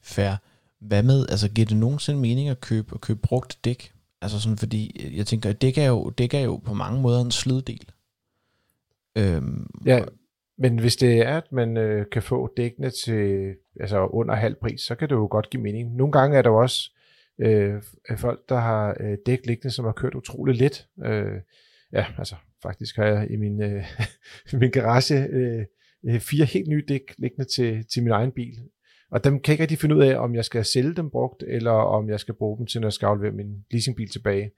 Fair. 0.02 0.36
Hvad 0.80 1.02
med, 1.02 1.26
altså 1.28 1.50
giver 1.50 1.66
det 1.66 1.76
nogensinde 1.76 2.20
mening 2.20 2.48
at 2.48 2.60
købe, 2.60 2.94
at 2.94 3.00
købe 3.00 3.20
brugt 3.22 3.58
dæk? 3.64 3.92
Altså 4.22 4.40
sådan, 4.40 4.58
fordi 4.58 5.10
jeg 5.16 5.26
tænker, 5.26 5.50
at 5.50 5.62
dæk 5.62 5.78
er 5.78 5.86
jo, 5.86 6.10
dæk 6.10 6.34
er 6.34 6.40
jo 6.40 6.56
på 6.56 6.74
mange 6.74 7.02
måder 7.02 7.20
en 7.20 7.30
sliddel. 7.30 7.90
Øhm, 9.18 9.66
ja, 9.86 10.04
men 10.58 10.78
hvis 10.78 10.96
det 10.96 11.18
er, 11.18 11.36
at 11.36 11.52
man 11.52 11.76
øh, 11.76 12.06
kan 12.12 12.22
få 12.22 12.52
dækkene 12.56 12.90
til 12.90 13.54
altså 13.80 14.06
under 14.06 14.34
halv 14.34 14.54
pris, 14.54 14.80
så 14.80 14.94
kan 14.94 15.08
det 15.08 15.14
jo 15.14 15.28
godt 15.30 15.50
give 15.50 15.62
mening. 15.62 15.96
Nogle 15.96 16.12
gange 16.12 16.38
er 16.38 16.42
der 16.42 16.50
jo 16.50 16.56
også 16.56 16.95
øh, 17.38 17.82
folk, 18.16 18.48
der 18.48 18.56
har 18.56 18.96
øh, 19.00 19.18
dæk 19.26 19.46
liggende, 19.46 19.70
som 19.70 19.84
har 19.84 19.92
kørt 19.92 20.14
utrolig 20.14 20.54
let. 20.54 20.86
Øh, 21.04 21.40
ja, 21.92 22.06
altså 22.18 22.34
faktisk 22.62 22.96
har 22.96 23.04
jeg 23.04 23.30
i 23.30 23.36
min, 23.36 23.62
øh, 23.62 23.84
min 24.60 24.70
garage 24.70 25.26
øh, 25.26 25.64
øh, 26.04 26.20
fire 26.20 26.44
helt 26.44 26.68
nye 26.68 26.84
dæk 26.88 27.14
liggende 27.18 27.44
til, 27.44 27.86
til 27.86 28.02
min 28.02 28.12
egen 28.12 28.32
bil. 28.32 28.58
Og 29.10 29.24
dem 29.24 29.40
kan 29.40 29.50
jeg 29.50 29.54
ikke 29.54 29.62
rigtig 29.62 29.78
finde 29.78 29.96
ud 29.96 30.02
af, 30.02 30.16
om 30.16 30.34
jeg 30.34 30.44
skal 30.44 30.64
sælge 30.64 30.94
dem 30.94 31.10
brugt, 31.10 31.44
eller 31.46 31.70
om 31.70 32.08
jeg 32.08 32.20
skal 32.20 32.34
bruge 32.34 32.58
dem 32.58 32.66
til, 32.66 32.80
når 32.80 32.88
jeg 32.88 32.92
skal 32.92 33.06
aflevere 33.06 33.32
min 33.32 33.64
leasingbil 33.70 34.08
tilbage. 34.08 34.50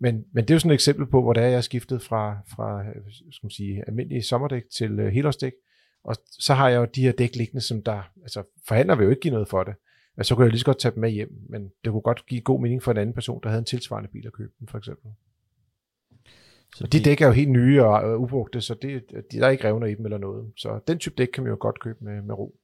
Men, 0.00 0.24
men 0.32 0.44
det 0.44 0.50
er 0.50 0.54
jo 0.54 0.58
sådan 0.58 0.70
et 0.70 0.74
eksempel 0.74 1.06
på, 1.06 1.22
hvor 1.22 1.32
det 1.32 1.42
er, 1.42 1.46
jeg 1.46 1.56
er 1.56 1.60
skiftet 1.60 2.02
fra, 2.02 2.38
fra 2.56 2.80
øh, 2.80 3.02
skal 3.10 3.44
man 3.46 3.50
sige, 3.50 3.84
almindelige 3.86 4.22
sommerdæk 4.22 4.62
til 4.76 5.00
øh, 5.00 5.08
helårsdæk. 5.08 5.52
Og 6.04 6.16
så 6.38 6.54
har 6.54 6.68
jeg 6.68 6.76
jo 6.76 6.86
de 6.94 7.02
her 7.02 7.12
dæk 7.12 7.36
liggende, 7.36 7.60
som 7.60 7.82
der, 7.82 8.10
altså 8.22 8.42
forhandler 8.68 8.96
vil 8.96 9.04
jo 9.04 9.10
ikke 9.10 9.20
give 9.20 9.32
noget 9.32 9.48
for 9.48 9.64
det 9.64 9.74
så 10.24 10.34
kunne 10.34 10.44
jeg 10.44 10.50
lige 10.50 10.60
så 10.60 10.66
godt 10.66 10.78
tage 10.78 10.92
dem 10.92 11.00
med 11.00 11.10
hjem, 11.10 11.32
men 11.48 11.70
det 11.84 11.92
kunne 11.92 12.02
godt 12.02 12.26
give 12.26 12.40
god 12.40 12.60
mening 12.60 12.82
for 12.82 12.90
en 12.90 12.96
anden 12.96 13.14
person, 13.14 13.40
der 13.42 13.48
havde 13.48 13.58
en 13.58 13.64
tilsvarende 13.64 14.10
bil 14.12 14.26
at 14.26 14.32
købe 14.32 14.52
den, 14.60 14.68
for 14.68 14.78
eksempel. 14.78 15.10
Så 16.76 16.84
de 16.84 16.98
det... 16.98 17.04
dæk 17.04 17.20
er 17.20 17.26
jo 17.26 17.32
helt 17.32 17.50
nye 17.50 17.84
og 17.84 18.20
ubrugte, 18.20 18.60
så 18.60 18.74
det, 18.82 19.02
der 19.32 19.46
er 19.46 19.50
ikke 19.50 19.68
revner 19.68 19.86
i 19.86 19.94
dem 19.94 20.04
eller 20.04 20.18
noget. 20.18 20.46
Så 20.56 20.80
den 20.88 20.98
type 20.98 21.14
dæk 21.18 21.28
kan 21.34 21.42
man 21.42 21.50
jo 21.50 21.56
godt 21.60 21.80
købe 21.80 22.04
med, 22.04 22.22
med 22.22 22.34
ro. 22.34 22.54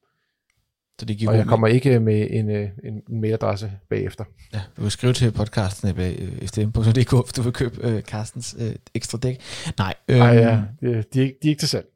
Så 1.01 1.07
det 1.07 1.19
giver 1.19 1.31
og 1.31 1.37
jeg 1.37 1.47
kommer 1.47 1.67
ikke 1.67 2.01
med 2.01 2.29
en, 2.31 2.51
øh, 2.51 2.69
en, 2.85 3.03
en 3.11 3.21
mailadresse 3.21 3.73
bagefter. 3.89 4.25
Ja, 4.53 4.61
du 4.77 4.83
kan 4.83 4.91
skrive 4.91 5.13
til 5.13 5.33
podcasten 5.33 5.89
øh, 6.01 6.47
stm.dk, 6.47 7.25
hvis 7.25 7.33
du 7.37 7.43
vil 7.43 7.53
købe 7.53 7.89
øh, 7.89 8.03
Carstens 8.03 8.57
øh, 8.59 8.75
ekstra 8.95 9.19
dæk. 9.19 9.41
Nej, 9.79 9.95
øh, 10.09 10.19
Nej 10.19 10.29
ja, 10.29 10.63
de, 10.81 11.05
de, 11.13 11.21
er 11.21 11.25
ikke, 11.25 11.39
de 11.43 11.49
er 11.49 11.51
ikke 11.51 11.61
til 11.61 11.69
salg. 11.69 11.87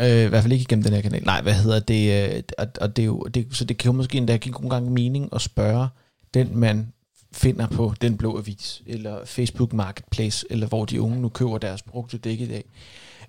Øh, 0.00 0.24
I 0.24 0.28
hvert 0.28 0.42
fald 0.42 0.52
ikke 0.52 0.62
igennem 0.62 0.82
den 0.82 0.92
her 0.92 1.00
kanal. 1.00 1.24
Nej, 1.24 1.42
hvad 1.42 1.54
hedder 1.54 1.80
det? 1.80 2.34
Øh, 2.36 2.42
og, 2.58 2.66
og 2.80 2.96
det 2.96 3.02
er 3.02 3.06
jo, 3.06 3.22
det, 3.22 3.56
så 3.56 3.64
det 3.64 3.78
kan 3.78 3.88
jo 3.88 3.96
måske 3.96 4.18
endda 4.18 4.36
give 4.36 4.52
nogle 4.52 4.70
gange 4.70 4.90
mening 4.90 5.28
at 5.32 5.40
spørge 5.40 5.88
den, 6.34 6.56
man 6.56 6.92
finder 7.32 7.68
på 7.68 7.94
Den 8.00 8.16
Blå 8.16 8.38
Avis, 8.38 8.82
eller 8.86 9.24
Facebook 9.24 9.72
Marketplace, 9.72 10.46
eller 10.50 10.66
hvor 10.66 10.84
de 10.84 11.00
unge 11.00 11.20
nu 11.20 11.28
køber 11.28 11.58
deres 11.58 11.82
brugte 11.82 12.18
dæk 12.18 12.40
i 12.40 12.48
dag. 12.48 12.64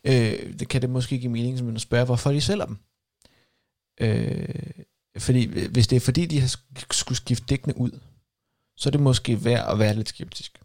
Øh, 0.03 0.59
det 0.59 0.67
kan 0.67 0.81
det 0.81 0.89
måske 0.89 1.19
give 1.19 1.31
mening 1.31 1.57
som 1.57 1.75
at 1.75 1.81
spørge, 1.81 2.05
hvorfor 2.05 2.31
de 2.31 2.41
sælger 2.41 2.65
dem. 2.65 2.77
Øh, 4.01 4.73
fordi 5.17 5.67
hvis 5.67 5.87
det 5.87 5.95
er 5.95 5.99
fordi, 5.99 6.25
de 6.25 6.39
har 6.39 6.57
skulle 6.91 7.17
skifte 7.17 7.45
dækkene 7.49 7.77
ud, 7.77 7.99
så 8.77 8.89
er 8.89 8.91
det 8.91 8.99
måske 8.99 9.45
værd 9.45 9.71
at 9.71 9.79
være 9.79 9.95
lidt 9.95 10.09
skeptisk. 10.09 10.59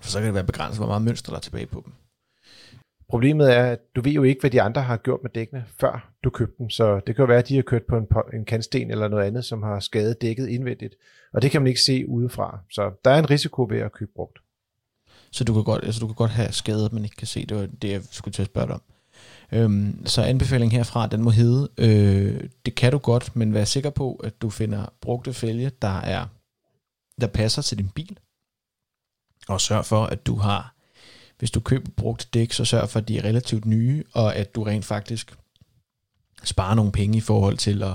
For 0.00 0.10
så 0.10 0.18
kan 0.18 0.26
det 0.26 0.34
være 0.34 0.44
begrænset, 0.44 0.78
hvor 0.78 0.86
meget 0.86 1.02
mønster 1.02 1.30
der 1.30 1.36
er 1.36 1.40
tilbage 1.40 1.66
på 1.66 1.82
dem. 1.84 1.92
Problemet 3.12 3.56
er, 3.56 3.64
at 3.64 3.78
du 3.96 4.00
ved 4.00 4.12
jo 4.12 4.22
ikke, 4.22 4.40
hvad 4.40 4.50
de 4.50 4.62
andre 4.62 4.82
har 4.82 4.96
gjort 4.96 5.20
med 5.22 5.30
dækkene, 5.30 5.64
før 5.80 6.12
du 6.24 6.30
købte 6.30 6.54
dem. 6.58 6.70
Så 6.70 7.00
det 7.06 7.16
kan 7.16 7.22
jo 7.22 7.26
være, 7.26 7.38
at 7.38 7.48
de 7.48 7.54
har 7.54 7.62
kørt 7.62 7.82
på 7.88 7.96
en, 7.96 8.06
en 8.34 8.44
kantsten 8.44 8.90
eller 8.90 9.08
noget 9.08 9.24
andet, 9.24 9.44
som 9.44 9.62
har 9.62 9.80
skadet 9.80 10.22
dækket 10.22 10.48
indvendigt. 10.48 10.94
Og 11.32 11.42
det 11.42 11.50
kan 11.50 11.62
man 11.62 11.66
ikke 11.66 11.80
se 11.80 12.08
udefra. 12.08 12.58
Så 12.70 12.90
der 13.04 13.10
er 13.10 13.18
en 13.18 13.30
risiko 13.30 13.66
ved 13.70 13.78
at 13.78 13.92
købe 13.92 14.10
brugt. 14.14 14.38
Så 15.30 15.44
du 15.44 15.54
kan 15.54 15.64
godt, 15.64 15.84
altså 15.84 16.00
du 16.00 16.06
kan 16.06 16.14
godt 16.14 16.30
have 16.30 16.52
skadet, 16.52 16.92
men 16.92 17.04
ikke 17.04 17.16
kan 17.16 17.26
se. 17.26 17.46
Det 17.46 17.56
var 17.56 17.66
det, 17.82 17.90
jeg 17.90 18.02
skulle 18.10 18.32
til 18.32 18.42
at 18.42 18.48
spørge 18.48 18.66
dig 18.66 18.74
om. 18.74 18.82
Øhm, 19.52 20.06
så 20.06 20.22
anbefalingen 20.22 20.76
herfra, 20.76 21.06
den 21.06 21.22
må 21.22 21.30
hedde, 21.30 21.68
øh, 21.78 22.48
det 22.66 22.74
kan 22.74 22.92
du 22.92 22.98
godt, 22.98 23.36
men 23.36 23.54
vær 23.54 23.64
sikker 23.64 23.90
på, 23.90 24.14
at 24.14 24.42
du 24.42 24.50
finder 24.50 24.86
brugte 25.00 25.32
fælge, 25.32 25.70
der 25.82 26.00
er 26.00 26.26
der 27.20 27.26
passer 27.26 27.62
til 27.62 27.78
din 27.78 27.88
bil. 27.88 28.18
Og 29.48 29.60
sørg 29.60 29.84
for, 29.84 30.04
at 30.04 30.26
du 30.26 30.34
har 30.36 30.71
hvis 31.42 31.50
du 31.50 31.60
køber 31.60 31.90
brugt 31.96 32.28
dæk, 32.34 32.52
så 32.52 32.64
sørg 32.64 32.88
for, 32.88 33.00
at 33.00 33.08
de 33.08 33.18
er 33.18 33.24
relativt 33.24 33.64
nye, 33.64 34.04
og 34.12 34.36
at 34.36 34.54
du 34.54 34.62
rent 34.62 34.84
faktisk 34.84 35.34
sparer 36.44 36.74
nogle 36.74 36.92
penge 36.92 37.18
i 37.18 37.20
forhold 37.20 37.56
til 37.56 37.82
at, 37.82 37.94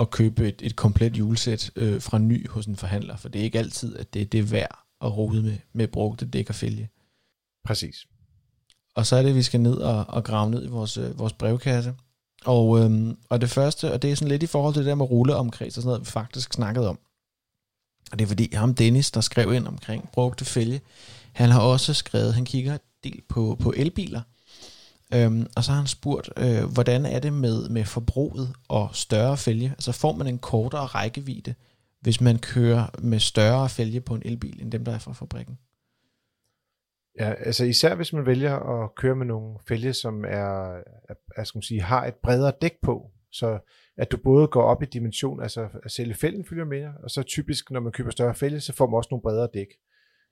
at 0.00 0.10
købe 0.10 0.48
et, 0.48 0.62
et 0.62 0.76
komplet 0.76 1.18
julesæt 1.18 1.70
øh, 1.76 2.02
fra 2.02 2.18
ny 2.18 2.48
hos 2.50 2.66
en 2.66 2.76
forhandler, 2.76 3.16
for 3.16 3.28
det 3.28 3.40
er 3.40 3.44
ikke 3.44 3.58
altid, 3.58 3.96
at 3.96 4.14
det, 4.14 4.32
det 4.32 4.40
er 4.40 4.44
værd 4.44 4.78
at 5.00 5.16
rode 5.16 5.42
med, 5.42 5.56
med 5.72 5.88
brugte 5.88 6.26
dæk 6.26 6.48
og 6.48 6.54
fælge. 6.54 6.88
Præcis. 7.64 8.06
Og 8.94 9.06
så 9.06 9.16
er 9.16 9.22
det, 9.22 9.28
at 9.28 9.36
vi 9.36 9.42
skal 9.42 9.60
ned 9.60 9.76
og, 9.76 10.04
og 10.08 10.24
grave 10.24 10.50
ned 10.50 10.64
i 10.64 10.68
vores, 10.68 10.96
øh, 10.96 11.18
vores 11.18 11.32
brevkasse. 11.32 11.94
Og, 12.44 12.80
øhm, 12.80 13.16
og 13.28 13.40
det 13.40 13.50
første, 13.50 13.92
og 13.92 14.02
det 14.02 14.12
er 14.12 14.14
sådan 14.14 14.28
lidt 14.28 14.42
i 14.42 14.46
forhold 14.46 14.74
til 14.74 14.80
det 14.80 14.88
der 14.88 14.94
med 14.94 15.10
rulleomkreds 15.10 15.76
og 15.76 15.82
sådan 15.82 15.88
noget, 15.88 16.00
vi 16.00 16.10
faktisk 16.10 16.52
snakkede 16.52 16.88
om. 16.88 16.98
Og 18.12 18.18
det 18.18 18.24
er 18.24 18.28
fordi 18.28 18.54
ham 18.54 18.74
Dennis, 18.74 19.10
der 19.10 19.20
skrev 19.20 19.52
ind 19.52 19.66
omkring 19.66 20.08
brugte 20.12 20.44
fælge, 20.44 20.80
han 21.34 21.50
har 21.50 21.60
også 21.60 21.94
skrevet, 21.94 22.34
han 22.34 22.44
kigger 22.44 22.78
del 23.04 23.22
på, 23.28 23.56
på 23.60 23.72
elbiler, 23.76 24.22
øhm, 25.14 25.46
og 25.56 25.64
så 25.64 25.70
har 25.70 25.78
han 25.78 25.86
spurgt, 25.86 26.30
øh, 26.36 26.64
hvordan 26.72 27.06
er 27.06 27.18
det 27.18 27.32
med, 27.32 27.68
med 27.68 27.84
forbruget 27.84 28.54
og 28.68 28.88
større 28.92 29.36
fælge? 29.36 29.70
Altså 29.70 29.92
får 29.92 30.12
man 30.12 30.26
en 30.26 30.38
kortere 30.38 30.86
rækkevidde, 30.86 31.54
hvis 32.00 32.20
man 32.20 32.38
kører 32.38 32.86
med 32.98 33.18
større 33.18 33.68
fælge 33.68 34.00
på 34.00 34.14
en 34.14 34.22
elbil, 34.24 34.62
end 34.62 34.72
dem, 34.72 34.84
der 34.84 34.92
er 34.94 34.98
fra 34.98 35.12
fabrikken? 35.12 35.58
Ja, 37.20 37.32
altså 37.32 37.64
især 37.64 37.94
hvis 37.94 38.12
man 38.12 38.26
vælger 38.26 38.56
at 38.56 38.94
køre 38.94 39.16
med 39.16 39.26
nogle 39.26 39.58
fælge, 39.68 39.92
som 39.92 40.24
er, 40.24 40.80
er 41.36 41.44
skal 41.44 41.58
man 41.58 41.62
sige, 41.62 41.82
har 41.82 42.06
et 42.06 42.14
bredere 42.14 42.52
dæk 42.62 42.74
på, 42.82 43.10
så 43.32 43.58
at 43.96 44.12
du 44.12 44.16
både 44.24 44.48
går 44.48 44.62
op 44.62 44.82
i 44.82 44.86
dimension, 44.86 45.42
altså 45.42 45.68
at 45.84 45.90
selve 45.90 46.14
fælgen 46.14 46.44
følger 46.48 46.64
med, 46.64 46.88
og 47.02 47.10
så 47.10 47.22
typisk, 47.22 47.70
når 47.70 47.80
man 47.80 47.92
køber 47.92 48.10
større 48.10 48.34
fælge, 48.34 48.60
så 48.60 48.72
får 48.72 48.86
man 48.86 48.96
også 48.96 49.08
nogle 49.10 49.22
bredere 49.22 49.48
dæk. 49.54 49.66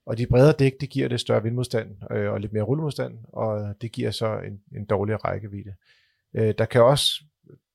Og 0.06 0.18
de 0.18 0.26
bredere 0.26 0.54
dæk, 0.58 0.80
det 0.80 0.90
giver 0.90 1.08
det 1.08 1.20
større 1.20 1.42
vindmodstand 1.42 1.96
øh, 2.10 2.32
og 2.32 2.40
lidt 2.40 2.52
mere 2.52 2.62
rullemodstand, 2.62 3.18
og 3.28 3.74
det 3.82 3.92
giver 3.92 4.10
så 4.10 4.38
en, 4.38 4.62
en 4.76 4.84
dårligere 4.84 5.20
rækkevidde. 5.24 5.74
Øh, 6.34 6.54
der 6.58 6.64
kan 6.64 6.82
også 6.82 7.24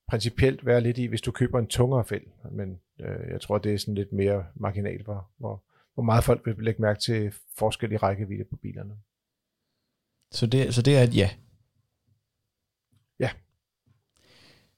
principielt 0.08 0.66
være 0.66 0.82
lidt 0.82 0.98
i, 0.98 1.06
hvis 1.06 1.22
du 1.22 1.32
køber 1.32 1.60
en 1.60 1.68
tungere 1.68 2.06
fæld, 2.06 2.24
men 2.52 2.80
øh, 3.00 3.32
jeg 3.32 3.42
tror, 3.42 3.58
det 3.58 3.74
er 3.74 3.78
sådan 3.78 3.96
lidt 3.96 4.14
mere 4.14 4.46
marginalt, 4.56 5.04
hvor, 5.04 5.30
hvor, 5.38 5.64
hvor 5.94 6.04
meget 6.04 6.24
folk 6.24 6.46
vil 6.46 6.56
lægge 6.60 6.82
mærke 6.82 7.00
til 7.00 7.34
forskellige 7.58 7.98
rækkevidde 7.98 8.44
på 8.44 8.56
bilerne. 8.56 8.98
Så 10.32 10.48
det, 10.48 10.74
så 10.76 10.82
det 10.82 10.98
er 10.98 11.04
et 11.04 11.16
ja? 11.16 11.30
Ja. 13.20 13.30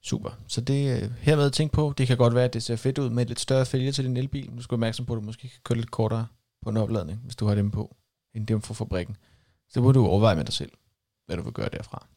Super. 0.01 0.29
Så 0.48 0.62
det 0.62 1.03
øh, 1.03 1.12
hermed 1.12 1.46
at 1.46 1.53
tænke 1.53 1.74
på, 1.74 1.94
det 1.98 2.08
kan 2.08 2.18
godt 2.18 2.36
være, 2.36 2.46
at 2.46 2.53
det 2.53 2.63
ser 2.63 2.75
fedt 2.75 2.98
ud 2.98 3.10
med 3.10 3.22
et 3.24 3.27
lidt 3.27 3.39
større 3.39 3.65
fælge 3.65 3.91
til 3.91 4.06
din 4.06 4.18
elbil. 4.18 4.58
Du 4.58 4.62
skal 4.62 4.72
være 4.72 4.75
opmærksom 4.75 5.06
på, 5.06 5.13
at 5.13 5.18
du 5.18 5.25
måske 5.25 5.41
kan 5.41 5.62
køre 5.63 5.77
lidt 5.77 5.91
kortere 5.91 6.27
på 6.62 6.70
en 6.70 6.78
opladning, 6.78 7.20
hvis 7.20 7.36
du 7.36 7.46
har 7.46 7.56
dem 7.56 7.72
på, 7.72 7.96
end 8.34 8.48
dem 8.48 8.62
fra 8.62 8.74
fabrikken. 8.74 9.18
Så 9.70 9.82
må 9.82 9.92
du 9.92 10.06
overveje 10.06 10.36
med 10.36 10.46
dig 10.46 10.54
selv, 10.54 10.72
hvad 11.25 11.38
du 11.38 11.44
vil 11.44 11.54
gøre 11.54 11.70
derfra. 11.70 12.08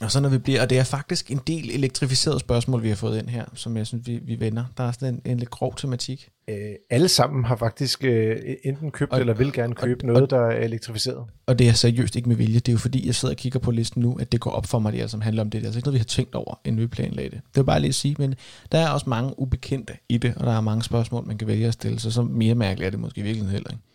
Og 0.00 0.10
så 0.10 0.20
når 0.20 0.28
vi 0.28 0.38
bliver, 0.38 0.62
og 0.62 0.70
det 0.70 0.78
er 0.78 0.84
faktisk 0.84 1.30
en 1.30 1.40
del 1.46 1.70
elektrificeret 1.70 2.40
spørgsmål, 2.40 2.82
vi 2.82 2.88
har 2.88 2.96
fået 2.96 3.18
ind 3.18 3.28
her, 3.28 3.44
som 3.54 3.76
jeg 3.76 3.86
synes, 3.86 4.06
vi, 4.06 4.20
vi 4.22 4.40
vender. 4.40 4.64
Der 4.76 4.84
er 4.84 4.92
sådan 4.92 5.14
en, 5.14 5.20
en 5.24 5.38
lidt 5.38 5.50
grov 5.50 5.76
tematik. 5.76 6.28
Øh, 6.50 6.56
alle 6.90 7.08
sammen 7.08 7.44
har 7.44 7.56
faktisk 7.56 8.04
øh, 8.04 8.36
enten 8.64 8.90
købt 8.90 9.12
og, 9.12 9.20
eller 9.20 9.34
vil 9.34 9.52
gerne 9.52 9.74
købe 9.74 10.04
og, 10.04 10.06
noget, 10.06 10.22
og, 10.22 10.30
der 10.30 10.40
er 10.40 10.64
elektrificeret. 10.64 11.24
Og 11.46 11.58
det 11.58 11.68
er 11.68 11.72
seriøst 11.72 12.16
ikke 12.16 12.28
med 12.28 12.36
vilje. 12.36 12.54
Det 12.54 12.68
er 12.68 12.72
jo 12.72 12.78
fordi, 12.78 13.06
jeg 13.06 13.14
sidder 13.14 13.34
og 13.34 13.38
kigger 13.38 13.58
på 13.58 13.70
listen 13.70 14.02
nu, 14.02 14.18
at 14.20 14.32
det 14.32 14.40
går 14.40 14.50
op 14.50 14.66
for 14.66 14.78
mig, 14.78 14.92
det 14.92 15.00
altså 15.00 15.18
handler 15.18 15.42
om 15.42 15.50
det. 15.50 15.60
Det 15.60 15.66
er 15.66 15.68
altså 15.68 15.78
ikke 15.78 15.86
noget, 15.86 15.94
vi 15.94 15.98
har 15.98 16.04
tænkt 16.04 16.34
over, 16.34 16.60
inden 16.64 16.80
vi 16.80 16.86
planlagde 16.86 17.30
det. 17.30 17.40
Det 17.54 17.60
er 17.60 17.64
bare 17.64 17.80
lige 17.80 17.88
at 17.88 17.94
sige, 17.94 18.16
men 18.18 18.34
der 18.72 18.78
er 18.78 18.88
også 18.88 19.08
mange 19.08 19.38
ubekendte 19.38 19.94
i 20.08 20.18
det, 20.18 20.34
og 20.36 20.46
der 20.46 20.52
er 20.52 20.60
mange 20.60 20.82
spørgsmål, 20.82 21.26
man 21.26 21.38
kan 21.38 21.48
vælge 21.48 21.66
at 21.66 21.74
stille, 21.74 22.00
så 22.00 22.10
så 22.10 22.22
mere 22.22 22.54
mærkeligt 22.54 22.86
er 22.86 22.90
det 22.90 23.00
måske 23.00 23.20
i 23.20 23.22
virkeligheden 23.22 23.52
heller 23.52 23.70
ikke. 23.70 23.89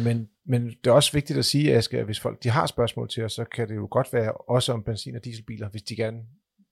Men, 0.00 0.28
men 0.46 0.66
det 0.66 0.86
er 0.86 0.92
også 0.92 1.12
vigtigt 1.12 1.38
at 1.38 1.44
sige, 1.44 1.74
Aske, 1.74 1.98
at 1.98 2.04
hvis 2.04 2.20
folk 2.20 2.42
de 2.42 2.50
har 2.50 2.66
spørgsmål 2.66 3.08
til 3.08 3.24
os, 3.24 3.32
så 3.32 3.44
kan 3.44 3.68
det 3.68 3.76
jo 3.76 3.88
godt 3.90 4.12
være 4.12 4.32
også 4.32 4.72
om 4.72 4.82
benzin- 4.82 5.16
og 5.16 5.24
dieselbiler, 5.24 5.68
hvis 5.68 5.82
de 5.82 5.96
gerne, 5.96 6.18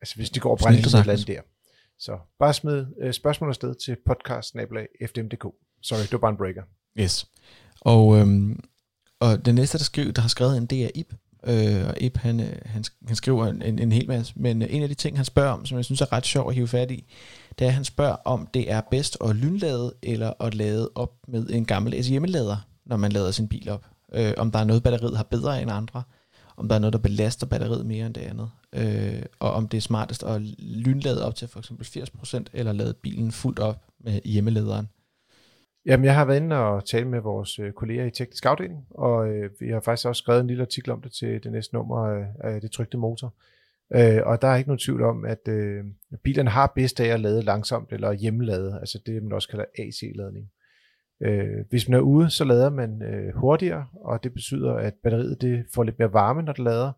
altså 0.00 0.16
hvis 0.16 0.30
de 0.30 0.40
går 0.40 0.50
og 0.50 0.58
brænder 0.58 0.78
et 0.80 0.86
eller 0.86 1.12
andet 1.12 1.26
der. 1.26 1.40
Så 1.98 2.18
bare 2.38 2.54
smid 2.54 2.86
uh, 3.04 3.10
spørgsmål 3.10 3.48
afsted 3.48 3.74
til 3.74 3.96
podcast. 4.06 4.56
Sorry, 5.82 6.02
det 6.02 6.12
var 6.12 6.18
bare 6.18 6.30
en 6.30 6.36
breaker. 6.36 6.62
Yes. 6.98 7.26
Og, 7.80 8.18
øhm, 8.18 8.60
og 9.20 9.46
den 9.46 9.54
næste, 9.54 9.78
der, 9.78 9.84
skriver, 9.84 10.12
der 10.12 10.22
har 10.22 10.28
skrevet 10.28 10.56
en, 10.56 10.66
det 10.66 10.84
er 10.84 10.90
Ip. 10.94 11.14
Øh, 11.46 11.88
og 11.88 11.94
Ip, 12.00 12.16
han, 12.16 12.40
øh, 12.40 12.56
han, 12.64 12.84
han 13.06 13.16
skriver 13.16 13.46
en, 13.46 13.62
en, 13.62 13.78
en 13.78 13.92
hel 13.92 14.08
masse. 14.08 14.32
Men 14.36 14.62
en 14.62 14.82
af 14.82 14.88
de 14.88 14.94
ting, 14.94 15.16
han 15.16 15.24
spørger 15.24 15.50
om, 15.50 15.66
som 15.66 15.76
jeg 15.76 15.84
synes 15.84 16.00
er 16.00 16.12
ret 16.12 16.26
sjov 16.26 16.48
at 16.48 16.54
hive 16.54 16.68
fat 16.68 16.90
i, 16.90 17.04
det 17.58 17.64
er, 17.64 17.68
at 17.68 17.74
han 17.74 17.84
spørger, 17.84 18.16
om 18.24 18.48
det 18.54 18.70
er 18.70 18.80
bedst 18.90 19.16
at 19.24 19.36
lynlade 19.36 19.94
eller 20.02 20.32
at 20.40 20.54
lade 20.54 20.90
op 20.94 21.12
med 21.28 21.46
en 21.50 21.64
gammel 21.64 22.02
hjemmelader 22.02 22.56
når 22.84 22.96
man 22.96 23.12
lader 23.12 23.30
sin 23.30 23.48
bil 23.48 23.68
op. 23.68 23.86
Øh, 24.14 24.32
om 24.36 24.50
der 24.50 24.58
er 24.58 24.64
noget, 24.64 24.82
batteriet 24.82 25.16
har 25.16 25.24
bedre 25.24 25.62
end 25.62 25.70
andre, 25.70 26.02
om 26.56 26.68
der 26.68 26.74
er 26.74 26.78
noget, 26.78 26.92
der 26.92 26.98
belaster 26.98 27.46
batteriet 27.46 27.86
mere 27.86 28.06
end 28.06 28.14
det 28.14 28.20
andet, 28.20 28.50
øh, 28.72 29.22
og 29.38 29.52
om 29.52 29.68
det 29.68 29.76
er 29.76 29.80
smartest 29.80 30.22
at 30.22 30.40
lynlade 30.58 31.26
op 31.26 31.34
til 31.34 31.48
for 31.48 31.58
eksempel 31.58 31.86
80%, 31.86 32.44
eller 32.52 32.72
lade 32.72 32.94
bilen 32.94 33.32
fuldt 33.32 33.58
op 33.58 33.76
med 34.00 34.20
hjemmelederen. 34.24 34.88
Jamen, 35.86 36.04
jeg 36.04 36.14
har 36.14 36.24
været 36.24 36.36
inde 36.36 36.56
og 36.56 36.84
tale 36.84 37.08
med 37.08 37.20
vores 37.20 37.58
øh, 37.58 37.72
kolleger 37.72 38.04
i 38.04 38.10
teknisk 38.10 38.46
afdeling, 38.46 38.86
og 38.90 39.28
øh, 39.28 39.50
vi 39.60 39.68
har 39.68 39.80
faktisk 39.80 40.08
også 40.08 40.20
skrevet 40.22 40.40
en 40.40 40.46
lille 40.46 40.62
artikel 40.62 40.90
om 40.90 41.02
det 41.02 41.12
til 41.12 41.42
det 41.42 41.52
næste 41.52 41.74
nummer 41.74 42.06
af, 42.06 42.26
af 42.40 42.60
det 42.60 42.70
trygte 42.70 42.98
motor. 42.98 43.34
Øh, 43.94 44.20
og 44.26 44.42
der 44.42 44.48
er 44.48 44.56
ikke 44.56 44.68
nogen 44.68 44.78
tvivl 44.78 45.02
om, 45.02 45.24
at 45.24 45.48
øh, 45.48 45.84
bilerne 46.22 46.50
har 46.50 46.72
bedst 46.74 47.00
af 47.00 47.06
at 47.06 47.20
lade 47.20 47.42
langsomt 47.42 47.92
eller 47.92 48.12
hjemmelade, 48.12 48.78
altså 48.80 48.98
det 49.06 49.22
man 49.22 49.32
også 49.32 49.48
kalder 49.48 49.64
AC-ladning. 49.78 50.50
Øh, 51.22 51.64
hvis 51.70 51.88
man 51.88 51.98
er 51.98 52.02
ude, 52.02 52.30
så 52.30 52.44
lader 52.44 52.70
man 52.70 53.02
øh, 53.02 53.34
hurtigere, 53.34 53.86
og 53.94 54.24
det 54.24 54.32
betyder, 54.34 54.72
at 54.72 54.94
batteriet 55.02 55.40
det 55.40 55.64
får 55.74 55.82
lidt 55.82 55.98
mere 55.98 56.12
varme, 56.12 56.42
når 56.42 56.52
det 56.52 56.64
lader, 56.64 56.92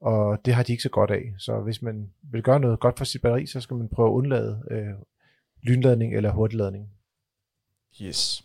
og 0.00 0.38
det 0.44 0.54
har 0.54 0.62
de 0.62 0.72
ikke 0.72 0.82
så 0.82 0.88
godt 0.88 1.10
af. 1.10 1.34
Så 1.38 1.60
hvis 1.60 1.82
man 1.82 2.10
vil 2.32 2.42
gøre 2.42 2.60
noget 2.60 2.80
godt 2.80 2.98
for 2.98 3.04
sit 3.04 3.22
batteri, 3.22 3.46
så 3.46 3.60
skal 3.60 3.76
man 3.76 3.88
prøve 3.88 4.08
at 4.08 4.12
undlade 4.12 4.62
øh, 4.70 4.94
lynladning 5.62 6.16
eller 6.16 6.30
hurtigladning. 6.30 6.88
Yes. 8.02 8.44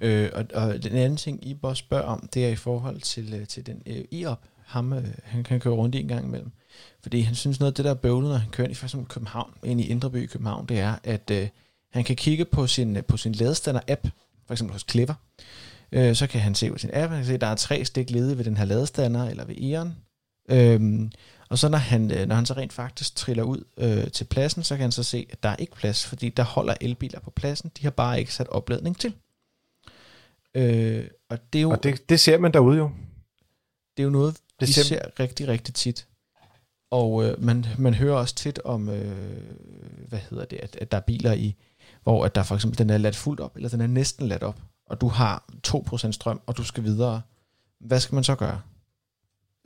Øh, 0.00 0.30
og, 0.34 0.44
og 0.54 0.82
den 0.82 0.92
anden 0.92 1.16
ting, 1.16 1.46
I 1.46 1.54
bare 1.54 1.76
spørger 1.76 2.04
om, 2.04 2.28
det 2.34 2.46
er 2.46 2.48
i 2.48 2.56
forhold 2.56 3.00
til, 3.00 3.34
øh, 3.34 3.46
til 3.46 3.66
den 3.66 3.82
øh, 3.86 4.04
I 4.10 4.26
ham, 4.66 4.92
øh, 4.92 5.04
han 5.24 5.44
kan 5.44 5.60
køre 5.60 5.74
rundt 5.74 5.94
i 5.94 6.00
en 6.00 6.08
gang 6.08 6.26
imellem. 6.26 6.50
Fordi 7.02 7.20
han 7.20 7.34
synes 7.34 7.60
noget 7.60 7.72
af 7.72 7.74
det, 7.74 7.84
der 7.84 7.90
er 7.90 7.94
bøvlet, 7.94 8.30
når 8.30 8.36
han 8.36 8.50
kører 8.50 8.64
ind 8.64 8.72
i 8.72 8.74
for 8.74 8.86
eksempel 8.86 9.08
København, 9.08 9.54
ind 9.64 9.80
i 9.80 9.88
Indreby 9.88 10.22
i 10.22 10.26
København, 10.26 10.66
det 10.66 10.78
er, 10.78 10.94
at 11.04 11.30
øh, 11.30 11.48
han 11.90 12.04
kan 12.04 12.16
kigge 12.16 12.44
på 12.44 12.66
sin, 12.66 12.96
øh, 12.96 13.04
på 13.04 13.16
sin 13.16 13.32
ladestander-app, 13.32 14.08
for 14.46 14.54
eksempel 14.54 14.72
hos 14.72 14.84
Clever, 14.90 15.14
øh, 15.92 16.14
så 16.14 16.26
kan 16.26 16.40
han 16.40 16.54
se 16.54 16.70
på 16.70 16.78
sin 16.78 16.90
app, 16.92 17.10
han 17.10 17.18
kan 17.18 17.26
se, 17.26 17.34
at 17.34 17.40
der 17.40 17.46
er 17.46 17.54
tre 17.54 17.84
stik 17.84 18.10
ledige 18.10 18.38
ved 18.38 18.44
den 18.44 18.56
her 18.56 18.64
ladestander, 18.64 19.28
eller 19.28 19.44
ved 19.44 19.56
Eon. 19.56 19.96
Øhm, 20.48 21.12
og 21.48 21.58
så 21.58 21.68
når 21.68 21.78
han, 21.78 22.10
øh, 22.10 22.28
når 22.28 22.34
han 22.34 22.46
så 22.46 22.54
rent 22.54 22.72
faktisk 22.72 23.14
triller 23.14 23.42
ud 23.42 23.64
øh, 23.76 24.10
til 24.10 24.24
pladsen, 24.24 24.62
så 24.62 24.74
kan 24.74 24.82
han 24.82 24.92
så 24.92 25.02
se, 25.02 25.26
at 25.30 25.42
der 25.42 25.48
er 25.48 25.56
ikke 25.56 25.72
plads, 25.72 26.06
fordi 26.06 26.28
der 26.28 26.42
holder 26.42 26.74
elbiler 26.80 27.20
på 27.20 27.30
pladsen. 27.30 27.70
De 27.78 27.82
har 27.82 27.90
bare 27.90 28.20
ikke 28.20 28.34
sat 28.34 28.48
opladning 28.48 28.98
til. 28.98 29.14
Øh, 30.54 31.06
og 31.28 31.38
det, 31.52 31.58
er 31.58 31.62
jo, 31.62 31.70
og 31.70 31.82
det, 31.82 32.08
det 32.08 32.20
ser 32.20 32.38
man 32.38 32.52
derude 32.52 32.78
jo. 32.78 32.90
Det 33.96 34.02
er 34.02 34.04
jo 34.04 34.10
noget, 34.10 34.36
det 34.60 34.68
vi 34.68 34.72
ser, 34.72 34.82
ser 34.82 35.20
rigtig, 35.20 35.48
rigtig 35.48 35.74
tit. 35.74 36.06
Og 36.90 37.24
øh, 37.24 37.44
man, 37.44 37.66
man 37.78 37.94
hører 37.94 38.14
også 38.14 38.34
tit 38.34 38.58
om, 38.58 38.88
øh, 38.88 39.36
hvad 40.08 40.18
hedder 40.30 40.44
det, 40.44 40.58
at, 40.62 40.76
at 40.76 40.90
der 40.90 40.96
er 40.96 41.02
biler 41.02 41.32
i, 41.32 41.56
hvor 42.02 42.24
at 42.24 42.34
der 42.34 42.42
for 42.42 42.54
eksempel 42.54 42.78
den 42.78 42.90
er 42.90 42.98
ladt 42.98 43.16
fuldt 43.16 43.40
op, 43.40 43.56
eller 43.56 43.68
den 43.68 43.80
er 43.80 43.86
næsten 43.86 44.28
ladt 44.28 44.42
op, 44.42 44.60
og 44.86 45.00
du 45.00 45.08
har 45.08 45.44
2% 45.66 46.12
strøm, 46.12 46.40
og 46.46 46.56
du 46.56 46.64
skal 46.64 46.84
videre. 46.84 47.22
Hvad 47.80 48.00
skal 48.00 48.14
man 48.14 48.24
så 48.24 48.34
gøre? 48.34 48.60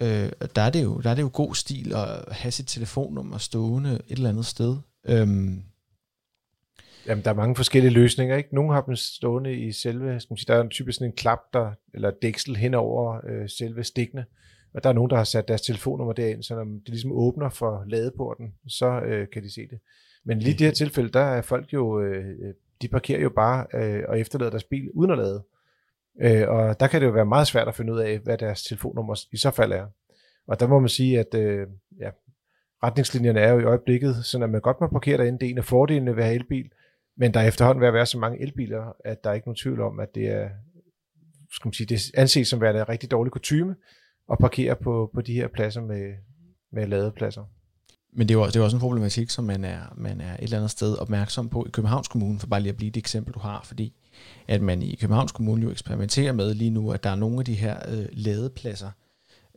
Øh, 0.02 0.30
der, 0.56 0.62
er 0.62 0.70
det 0.70 0.84
jo, 0.84 1.00
der 1.00 1.10
er 1.10 1.14
det 1.14 1.22
jo 1.22 1.30
god 1.32 1.54
stil 1.54 1.94
at 1.94 2.32
have 2.32 2.52
sit 2.52 2.66
telefonnummer 2.66 3.38
stående 3.38 3.90
et 3.90 4.16
eller 4.16 4.28
andet 4.28 4.46
sted. 4.46 4.76
Øhm, 5.04 5.62
Jamen, 7.06 7.24
der 7.24 7.30
er 7.30 7.34
mange 7.34 7.56
forskellige 7.56 7.92
løsninger, 7.92 8.36
ikke? 8.36 8.54
Nogle 8.54 8.74
har 8.74 8.80
dem 8.80 8.96
stående 8.96 9.54
i 9.54 9.72
selve, 9.72 10.20
skal 10.20 10.32
man 10.32 10.36
sige, 10.36 10.54
der 10.54 10.64
er 10.64 10.68
typisk 10.68 10.98
sådan 10.98 11.10
en 11.10 11.16
klap, 11.16 11.38
der, 11.52 11.72
eller 11.94 12.10
dæksel 12.22 12.56
hen 12.56 12.74
over 12.74 13.20
øh, 13.28 13.48
selve 13.48 13.84
stikkene, 13.84 14.24
og 14.74 14.82
der 14.82 14.88
er 14.88 14.94
nogen, 14.94 15.10
der 15.10 15.16
har 15.16 15.24
sat 15.24 15.48
deres 15.48 15.62
telefonnummer 15.62 16.12
derind, 16.12 16.42
så 16.42 16.54
når 16.54 16.64
det 16.64 16.88
ligesom 16.88 17.12
åbner 17.12 17.50
for 17.50 17.84
ladeporten, 17.86 18.54
så 18.68 19.00
øh, 19.00 19.28
kan 19.32 19.42
de 19.42 19.54
se 19.54 19.60
det. 19.60 19.78
Men 20.26 20.38
lige 20.38 20.54
i 20.54 20.56
det 20.56 20.66
her 20.66 20.74
tilfælde, 20.74 21.08
der 21.08 21.20
er 21.20 21.42
folk 21.42 21.72
jo, 21.72 22.00
øh, 22.00 22.26
øh, 22.28 22.54
de 22.82 22.88
parkerer 22.88 23.20
jo 23.20 23.28
bare 23.28 23.66
øh, 23.74 24.02
og 24.08 24.20
efterlader 24.20 24.50
deres 24.50 24.64
bil 24.64 24.90
uden 24.94 25.10
at 25.10 25.18
lade. 25.18 25.44
Øh, 26.22 26.48
og 26.48 26.80
der 26.80 26.86
kan 26.86 27.00
det 27.00 27.06
jo 27.06 27.12
være 27.12 27.26
meget 27.26 27.46
svært 27.46 27.68
at 27.68 27.74
finde 27.74 27.92
ud 27.92 27.98
af, 27.98 28.18
hvad 28.18 28.38
deres 28.38 28.62
telefonnummer 28.62 29.14
i 29.32 29.36
så 29.36 29.50
fald 29.50 29.72
er. 29.72 29.86
Og 30.46 30.60
der 30.60 30.66
må 30.66 30.78
man 30.78 30.88
sige, 30.88 31.20
at 31.20 31.34
øh, 31.34 31.66
ja, 32.00 32.10
retningslinjerne 32.82 33.40
er 33.40 33.52
jo 33.52 33.60
i 33.60 33.64
øjeblikket, 33.64 34.24
så 34.24 34.42
at 34.42 34.50
man 34.50 34.60
godt 34.60 34.80
må 34.80 34.86
parkere 34.86 35.16
derinde. 35.16 35.38
Det 35.38 35.46
er 35.46 35.50
en 35.50 35.58
af 35.58 35.64
fordelene 35.64 36.16
ved 36.16 36.22
at 36.22 36.28
have 36.28 36.40
elbil, 36.40 36.70
men 37.16 37.34
der 37.34 37.40
er 37.40 37.48
efterhånden 37.48 37.80
ved 37.80 37.88
at 37.88 37.94
være 37.94 38.06
så 38.06 38.18
mange 38.18 38.42
elbiler, 38.42 38.96
at 39.04 39.24
der 39.24 39.30
er 39.30 39.34
ikke 39.34 39.48
nogen 39.48 39.56
tvivl 39.56 39.80
om, 39.80 40.00
at 40.00 40.14
det 40.14 40.28
er, 40.28 40.48
skal 41.50 41.68
man 41.68 41.72
sige, 41.72 41.86
det 41.86 42.00
anses 42.14 42.48
som 42.48 42.60
værende 42.60 42.80
en 42.80 42.88
rigtig 42.88 43.10
dårlig 43.10 43.32
kutume 43.32 43.76
at 44.32 44.38
parkere 44.38 44.76
på, 44.76 45.10
på 45.14 45.20
de 45.20 45.34
her 45.34 45.48
pladser 45.48 45.80
med, 45.80 46.14
med 46.72 46.86
ladepladser. 46.86 47.44
Men 48.16 48.28
det 48.28 48.34
er, 48.34 48.38
jo, 48.38 48.46
det 48.46 48.56
er 48.56 48.60
også 48.60 48.76
en 48.76 48.80
problematik, 48.80 49.30
som 49.30 49.44
man 49.44 49.64
er, 49.64 49.80
man 49.96 50.20
er 50.20 50.34
et 50.34 50.42
eller 50.42 50.56
andet 50.56 50.70
sted 50.70 50.96
opmærksom 50.98 51.48
på 51.48 51.64
i 51.66 51.70
Københavns 51.70 52.08
Kommune, 52.08 52.38
for 52.38 52.46
bare 52.46 52.60
lige 52.60 52.70
at 52.70 52.76
blive 52.76 52.90
det 52.90 53.00
eksempel, 53.00 53.34
du 53.34 53.38
har, 53.38 53.60
fordi 53.64 53.92
at 54.48 54.62
man 54.62 54.82
i 54.82 54.94
Københavns 54.94 55.32
Kommune 55.32 55.62
jo 55.62 55.70
eksperimenterer 55.70 56.32
med 56.32 56.54
lige 56.54 56.70
nu, 56.70 56.90
at 56.90 57.04
der 57.04 57.10
er 57.10 57.14
nogle 57.14 57.38
af 57.38 57.44
de 57.44 57.54
her 57.54 57.76
øh, 57.88 58.06
ladepladser, 58.12 58.90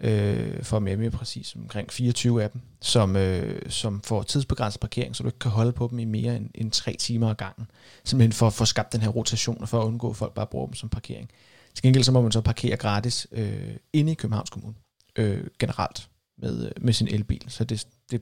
øh, 0.01 0.63
for 0.63 0.77
at 0.77 0.85
være 0.85 0.97
mere 0.97 1.11
præcis, 1.11 1.55
omkring 1.55 1.91
24 1.91 2.43
af 2.43 2.49
dem, 2.49 2.61
som, 2.81 3.15
øh, 3.15 3.61
som 3.69 4.01
får 4.01 4.23
tidsbegrænset 4.23 4.81
parkering, 4.81 5.15
så 5.15 5.23
du 5.23 5.29
ikke 5.29 5.39
kan 5.39 5.51
holde 5.51 5.71
på 5.71 5.87
dem 5.91 5.99
i 5.99 6.05
mere 6.05 6.35
end, 6.35 6.49
end 6.55 6.71
3 6.71 6.95
timer 6.99 7.29
ad 7.29 7.35
gangen. 7.35 7.67
Simpelthen 8.03 8.33
for 8.33 8.47
at 8.47 8.53
få 8.53 8.65
skabt 8.65 8.93
den 8.93 9.01
her 9.01 9.09
rotation, 9.09 9.61
og 9.61 9.69
for 9.69 9.81
at 9.81 9.85
undgå, 9.85 10.09
at 10.09 10.15
folk 10.15 10.33
bare 10.33 10.47
bruger 10.47 10.65
dem 10.65 10.75
som 10.75 10.89
parkering. 10.89 11.29
Til 11.73 11.83
gengæld 11.83 12.03
så 12.03 12.11
må 12.11 12.21
man 12.21 12.31
så 12.31 12.41
parkere 12.41 12.77
gratis 12.77 13.27
øh, 13.31 13.75
inde 13.93 14.11
i 14.11 14.15
Københavns 14.15 14.49
Kommune, 14.49 14.75
øh, 15.15 15.47
generelt, 15.59 16.09
med, 16.37 16.65
øh, 16.65 16.71
med 16.81 16.93
sin 16.93 17.07
elbil. 17.07 17.45
Så 17.47 17.63
det, 17.63 17.87
det 18.11 18.21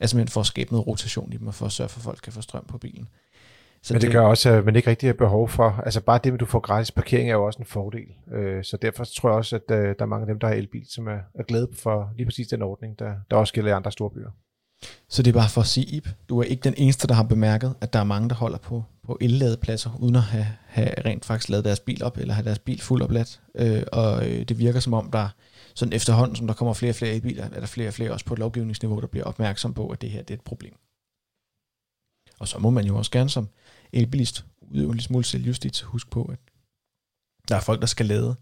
er 0.00 0.06
simpelthen 0.06 0.32
for 0.32 0.40
at 0.40 0.46
skabe 0.46 0.72
noget 0.72 0.86
rotation 0.86 1.32
i 1.32 1.36
dem, 1.36 1.46
og 1.46 1.54
for 1.54 1.66
at 1.66 1.72
sørge 1.72 1.88
for, 1.88 1.98
at 1.98 2.04
folk 2.04 2.18
kan 2.22 2.32
få 2.32 2.40
strøm 2.40 2.64
på 2.68 2.78
bilen. 2.78 3.08
Så 3.82 3.94
Men 3.94 4.00
det, 4.00 4.06
det 4.06 4.12
gør 4.12 4.26
også, 4.26 4.50
at 4.50 4.64
man 4.64 4.76
ikke 4.76 4.90
rigtig 4.90 5.08
har 5.08 5.14
behov 5.14 5.48
for, 5.48 5.82
altså 5.84 6.00
bare 6.00 6.20
det, 6.24 6.32
at 6.32 6.40
du 6.40 6.46
får 6.46 6.60
gratis 6.60 6.90
parkering, 6.90 7.30
er 7.30 7.34
jo 7.34 7.44
også 7.44 7.58
en 7.58 7.64
fordel. 7.64 8.06
Øh, 8.34 8.64
så 8.64 8.76
derfor 8.76 9.04
tror 9.04 9.28
jeg 9.28 9.36
også, 9.36 9.56
at 9.56 9.76
øh, 9.76 9.78
der 9.78 9.94
er 9.98 10.06
mange 10.06 10.22
af 10.22 10.26
dem, 10.26 10.38
der 10.38 10.46
har 10.46 10.54
elbil, 10.54 10.86
som 10.88 11.06
er, 11.06 11.18
er 11.34 11.42
glade 11.42 11.68
for 11.72 12.10
lige 12.16 12.26
præcis 12.26 12.46
den 12.46 12.62
ordning, 12.62 12.98
der, 12.98 13.12
der 13.30 13.36
også 13.36 13.52
gælder 13.52 13.70
i 13.70 13.72
andre 13.74 13.92
store 13.92 14.10
byer. 14.10 14.30
Så 15.08 15.22
det 15.22 15.30
er 15.30 15.40
bare 15.40 15.48
for 15.48 15.60
at 15.60 15.66
sige, 15.66 15.86
Ip, 15.96 16.08
du 16.28 16.38
er 16.38 16.42
ikke 16.42 16.60
den 16.60 16.74
eneste, 16.76 17.06
der 17.08 17.14
har 17.14 17.22
bemærket, 17.22 17.74
at 17.80 17.92
der 17.92 17.98
er 17.98 18.04
mange, 18.04 18.28
der 18.28 18.34
holder 18.34 18.58
på, 18.58 18.84
på 19.06 19.18
elladepladser, 19.20 19.90
uden 20.00 20.16
at 20.16 20.22
have, 20.22 20.46
have 20.66 20.90
rent 21.04 21.24
faktisk 21.24 21.48
lavet 21.48 21.64
deres 21.64 21.80
bil 21.80 22.04
op, 22.04 22.18
eller 22.18 22.34
have 22.34 22.44
deres 22.44 22.58
bil 22.58 22.80
fuld 22.80 23.02
opladt. 23.02 23.40
Øh, 23.54 23.82
og 23.92 24.28
øh, 24.28 24.42
det 24.42 24.58
virker 24.58 24.80
som 24.80 24.94
om, 24.94 25.10
der 25.10 25.28
sådan 25.74 25.92
efterhånden, 25.92 26.36
som 26.36 26.46
der 26.46 26.54
kommer 26.54 26.74
flere 26.74 26.92
og 26.92 26.96
flere 26.96 27.14
elbiler, 27.14 27.44
er 27.44 27.60
der 27.60 27.66
flere 27.66 27.88
og 27.88 27.94
flere 27.94 28.12
også 28.12 28.24
på 28.24 28.34
et 28.34 28.38
lovgivningsniveau, 28.38 29.00
der 29.00 29.06
bliver 29.06 29.24
opmærksom 29.24 29.74
på, 29.74 29.88
at 29.88 30.00
det 30.00 30.10
her 30.10 30.22
det 30.22 30.34
er 30.34 30.38
et 30.38 30.44
problem. 30.44 30.74
Og 32.38 32.48
så 32.48 32.58
må 32.58 32.70
man 32.70 32.86
jo 32.86 32.96
også 32.96 33.10
gerne 33.10 33.30
som 33.30 33.48
elbilist 33.92 34.44
udøve 34.60 34.86
en 34.86 34.90
lille 34.90 35.02
smule 35.02 35.24
selvjustits. 35.24 35.82
huske 35.82 36.10
på, 36.10 36.24
at 36.24 36.38
der 37.48 37.56
er 37.56 37.60
folk, 37.60 37.80
der 37.80 37.86
skal 37.86 38.06
lade, 38.06 38.36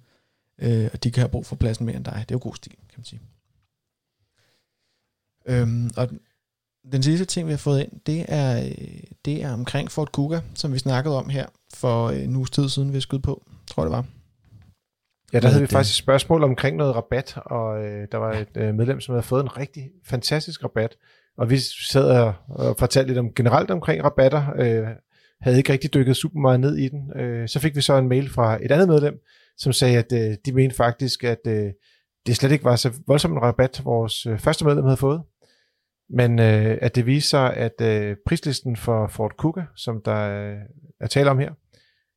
øh, 0.59 0.91
og 0.93 1.05
de 1.05 1.11
kan 1.11 1.21
have 1.21 1.29
brug 1.29 1.47
for 1.47 1.57
pladsen 1.57 1.87
mere 1.87 1.97
end 1.97 2.05
dig. 2.05 2.25
Det 2.29 2.31
er 2.31 2.35
jo 2.35 2.43
god 2.43 2.55
stil, 2.55 2.73
kan 2.73 2.97
man 2.97 3.05
sige. 3.05 3.21
Øhm, 5.47 5.91
og 5.97 6.09
den 6.93 7.03
sidste 7.03 7.25
ting, 7.25 7.47
vi 7.47 7.53
har 7.53 7.59
fået 7.59 7.81
ind, 7.81 8.01
det 8.07 8.25
er, 8.29 8.65
øh, 8.65 9.03
det 9.25 9.43
er 9.43 9.53
omkring 9.53 9.91
Ford 9.91 10.13
Kuga, 10.13 10.41
som 10.55 10.73
vi 10.73 10.79
snakkede 10.79 11.17
om 11.19 11.29
her 11.29 11.47
for 11.75 12.07
øh, 12.07 12.25
en 12.25 12.37
uges 12.37 12.51
tid 12.51 12.69
siden, 12.69 12.93
vi 12.93 13.01
skød 13.01 13.19
på, 13.19 13.47
tror 13.67 13.83
jeg 13.83 13.91
det 13.91 13.97
var. 13.97 14.07
Ja, 15.33 15.41
der 15.41 15.49
havde 15.49 15.61
vi 15.61 15.67
faktisk 15.67 15.95
et 15.95 16.05
spørgsmål 16.05 16.45
omkring 16.45 16.77
noget 16.77 16.97
rabat, 16.97 17.37
og 17.37 17.85
øh, 17.85 18.09
der 18.13 18.19
var 18.19 18.33
et 18.33 18.57
øh, 18.57 18.75
medlem, 18.75 19.01
som 19.01 19.13
havde 19.13 19.23
fået 19.23 19.43
en 19.43 19.57
rigtig 19.57 19.91
fantastisk 20.05 20.65
rabat, 20.65 20.97
og 21.39 21.51
vi 21.51 21.59
sad 21.91 22.11
og, 22.11 22.35
og 22.49 22.77
fortalte 22.79 23.09
lidt 23.09 23.19
om 23.19 23.35
generelt 23.35 23.71
omkring 23.71 24.05
rabatter, 24.05 24.53
øh, 24.57 24.87
havde 25.41 25.57
ikke 25.57 25.73
rigtig 25.73 25.95
dykket 25.95 26.17
super 26.17 26.41
meget 26.41 26.61
ned 26.61 26.77
i 26.77 26.89
den. 26.89 27.21
Øh, 27.21 27.49
så 27.49 27.61
fik 27.61 27.77
vi 27.77 27.81
så 27.81 27.97
en 27.97 28.09
mail 28.09 28.31
fra 28.31 28.65
et 28.65 28.73
andet 28.73 28.89
medlem, 28.89 29.15
som 29.57 29.73
sagde, 29.73 29.99
at 29.99 30.13
øh, 30.13 30.37
de 30.47 30.53
mente 30.53 30.77
faktisk, 30.77 31.25
at 31.25 31.47
øh, 31.47 31.71
det 32.27 32.37
slet 32.37 32.53
ikke 32.53 32.65
var 32.65 32.77
så 32.77 32.93
voldsom 33.07 33.33
en 33.33 33.43
rabat, 33.43 33.81
vores 33.85 34.27
øh, 34.27 34.39
første 34.39 34.65
medlem 34.65 34.85
havde 34.85 34.97
fået. 34.97 35.23
Men 36.11 36.39
øh, 36.39 36.79
at 36.81 36.95
det 36.95 37.07
viser 37.07 37.29
sig, 37.29 37.55
at 37.55 37.81
øh, 37.81 38.17
prislisten 38.27 38.77
for 38.77 39.07
Ford 39.07 39.37
Kuga, 39.39 39.63
som 39.77 40.03
der 40.05 40.51
øh, 40.51 40.57
er 41.01 41.07
tale 41.07 41.31
om 41.31 41.39
her, 41.39 41.53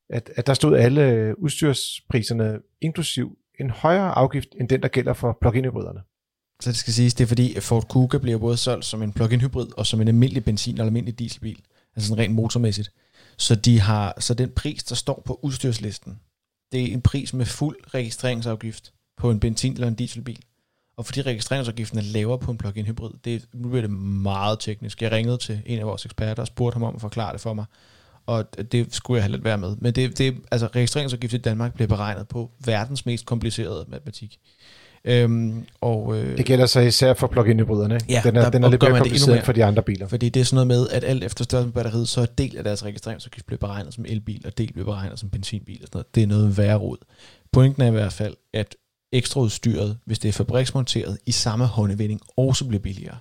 at, 0.09 0.31
at 0.35 0.47
der 0.47 0.53
stod 0.53 0.77
alle 0.77 1.09
øh, 1.09 1.33
udstyrspriserne, 1.37 2.59
inklusiv 2.81 3.37
en 3.59 3.69
højere 3.69 4.11
afgift, 4.11 4.49
end 4.59 4.69
den, 4.69 4.81
der 4.81 4.87
gælder 4.87 5.13
for 5.13 5.37
plug-in 5.41 5.65
hybriderne. 5.65 6.01
Så 6.61 6.69
det 6.69 6.77
skal 6.77 6.93
siges, 6.93 7.13
det 7.13 7.23
er 7.23 7.27
fordi, 7.27 7.59
Ford 7.59 7.87
Kuga 7.87 8.17
bliver 8.17 8.37
både 8.37 8.57
solgt 8.57 8.85
som 8.85 9.01
en 9.01 9.13
plug-in 9.13 9.41
hybrid 9.41 9.67
og 9.77 9.85
som 9.85 10.01
en 10.01 10.07
almindelig 10.07 10.43
benzin- 10.45 10.71
eller 10.71 10.85
almindelig 10.85 11.19
dieselbil. 11.19 11.59
Altså 11.95 12.09
sådan 12.09 12.23
rent 12.23 12.35
motormæssigt. 12.35 12.91
Så, 13.37 13.55
de 13.55 13.79
har, 13.79 14.13
så 14.19 14.33
den 14.33 14.49
pris, 14.49 14.83
der 14.83 14.95
står 14.95 15.21
på 15.25 15.39
udstyrslisten, 15.41 16.19
det 16.71 16.81
er 16.83 16.93
en 16.93 17.01
pris 17.01 17.33
med 17.33 17.45
fuld 17.45 17.77
registreringsafgift 17.93 18.93
på 19.17 19.31
en 19.31 19.39
benzin- 19.39 19.73
eller 19.73 19.87
en 19.87 19.95
dieselbil. 19.95 20.39
Og 20.97 21.05
fordi 21.05 21.21
registreringsafgiften 21.21 21.97
er 21.97 22.03
lavere 22.03 22.39
på 22.39 22.51
en 22.51 22.57
plug-in 22.57 22.85
hybrid, 22.85 23.11
det, 23.25 23.47
nu 23.53 23.69
bliver 23.69 23.81
det 23.81 23.91
meget 23.91 24.59
teknisk. 24.59 25.01
Jeg 25.01 25.11
ringede 25.11 25.37
til 25.37 25.61
en 25.65 25.79
af 25.79 25.85
vores 25.85 26.05
eksperter 26.05 26.43
og 26.43 26.47
spurgte 26.47 26.75
ham 26.75 26.83
om 26.83 26.95
at 26.95 27.01
forklare 27.01 27.33
det 27.33 27.41
for 27.41 27.53
mig, 27.53 27.65
og 28.25 28.71
det 28.71 28.95
skulle 28.95 29.17
jeg 29.17 29.23
have 29.23 29.31
lidt 29.31 29.43
være 29.43 29.57
med. 29.57 29.75
Men 29.81 29.93
det, 29.93 30.17
det, 30.17 30.35
altså 30.51 30.67
registreringsafgift 30.67 31.33
i 31.33 31.37
Danmark 31.37 31.73
bliver 31.73 31.87
beregnet 31.87 32.27
på 32.27 32.51
verdens 32.65 33.05
mest 33.05 33.25
komplicerede 33.25 33.85
matematik. 33.87 34.39
Øhm, 35.07 35.65
og, 35.81 36.17
øh, 36.17 36.37
det 36.37 36.45
gælder 36.45 36.65
så 36.65 36.79
især 36.79 37.13
for 37.13 37.27
plug-in 37.27 37.59
hybriderne. 37.59 37.99
Ja, 38.09 38.21
den 38.23 38.35
er, 38.35 38.41
der, 38.41 38.49
den 38.49 38.63
er 38.63 38.69
lidt 38.69 38.81
mere 38.81 38.99
kompliceret 38.99 39.43
for 39.43 39.51
de 39.51 39.65
andre 39.65 39.83
biler. 39.83 40.07
Fordi 40.07 40.29
det 40.29 40.39
er 40.39 40.43
sådan 40.43 40.55
noget 40.55 40.67
med, 40.67 40.89
at 40.89 41.03
alt 41.03 41.23
efter 41.23 41.43
størrelsen 41.43 41.71
på 41.71 41.75
batteriet, 41.75 42.07
så 42.07 42.21
er 42.21 42.25
del 42.25 42.57
af 42.57 42.63
deres 42.63 42.85
registreringsafgift 42.85 43.45
bliver 43.45 43.59
beregnet 43.59 43.93
som 43.93 44.05
elbil, 44.07 44.41
og 44.45 44.57
del 44.57 44.73
bliver 44.73 44.85
beregnet 44.85 45.19
som 45.19 45.29
benzinbil. 45.29 45.79
Og 45.81 45.87
sådan 45.87 45.97
noget. 45.97 46.15
Det 46.15 46.23
er 46.23 46.27
noget 46.27 46.57
værre 46.57 46.77
rod. 46.77 46.97
Pointen 47.51 47.81
er 47.81 47.87
i 47.87 47.91
hvert 47.91 48.13
fald, 48.13 48.35
at 48.53 48.75
ekstraudstyret, 49.11 49.97
hvis 50.05 50.19
det 50.19 50.29
er 50.29 50.33
fabriksmonteret 50.33 51.17
i 51.25 51.31
samme 51.31 51.65
håndevinding, 51.65 52.21
også 52.37 52.65
bliver 52.65 52.81
billigere. 52.81 53.17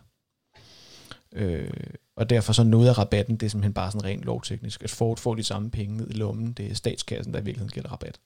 Øh, 1.35 1.71
og 2.17 2.31
derfor 2.31 2.53
så 2.53 2.65
noget 2.65 2.89
af 2.89 2.99
rabatten, 2.99 3.37
det 3.37 3.47
er 3.47 3.51
simpelthen 3.51 3.75
bare 3.75 3.91
sådan 3.91 4.05
rent 4.05 4.25
lovteknisk, 4.25 4.83
at 4.83 4.91
Ford 4.91 5.17
får 5.17 5.35
de 5.35 5.43
samme 5.43 5.71
penge 5.71 5.97
ned 5.97 6.11
i 6.11 6.13
lommen. 6.13 6.53
Det 6.53 6.71
er 6.71 6.75
statskassen, 6.75 7.35
der 7.35 7.41
i 7.41 7.45
virkeligheden 7.45 7.75
gælder 7.75 7.93
rabat. 7.93 8.21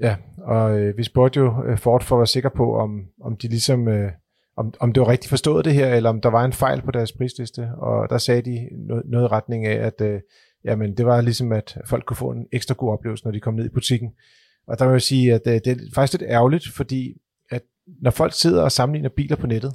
Ja, 0.00 0.16
og 0.38 0.78
øh, 0.78 0.98
vi 0.98 1.04
spurgte 1.04 1.40
jo 1.40 1.64
øh, 1.64 1.78
Ford 1.78 2.02
for 2.02 2.16
at 2.16 2.20
være 2.20 2.26
sikker 2.26 2.48
på, 2.48 2.76
om, 2.76 3.06
om 3.20 3.36
de 3.36 3.48
ligesom, 3.48 3.88
øh, 3.88 4.12
om, 4.56 4.74
om 4.80 4.92
det 4.92 5.00
var 5.00 5.08
rigtigt 5.08 5.28
forstået 5.28 5.64
det 5.64 5.74
her, 5.74 5.94
eller 5.94 6.10
om 6.10 6.20
der 6.20 6.28
var 6.28 6.44
en 6.44 6.52
fejl 6.52 6.82
på 6.82 6.90
deres 6.90 7.12
prisliste, 7.12 7.68
og 7.76 8.10
der 8.10 8.18
sagde 8.18 8.42
de 8.42 8.68
noget, 8.72 9.02
noget 9.06 9.24
i 9.24 9.28
retning 9.28 9.66
af, 9.66 9.86
at 9.86 10.00
øh, 10.00 10.20
jamen, 10.64 10.96
det 10.96 11.06
var 11.06 11.20
ligesom, 11.20 11.52
at 11.52 11.78
folk 11.86 12.04
kunne 12.04 12.16
få 12.16 12.30
en 12.30 12.46
ekstra 12.52 12.74
god 12.74 12.92
oplevelse, 12.92 13.24
når 13.24 13.32
de 13.32 13.40
kom 13.40 13.54
ned 13.54 13.64
i 13.64 13.74
butikken. 13.74 14.10
Og 14.66 14.78
der 14.78 14.84
vil 14.84 14.92
jeg 14.92 15.02
sige, 15.02 15.34
at 15.34 15.42
øh, 15.46 15.52
det 15.52 15.66
er 15.66 15.76
faktisk 15.94 16.20
lidt 16.20 16.30
ærgerligt, 16.30 16.68
fordi 16.68 17.14
at 17.50 17.62
når 18.02 18.10
folk 18.10 18.32
sidder 18.32 18.62
og 18.62 18.72
sammenligner 18.72 19.08
biler 19.08 19.36
på 19.36 19.46
nettet, 19.46 19.74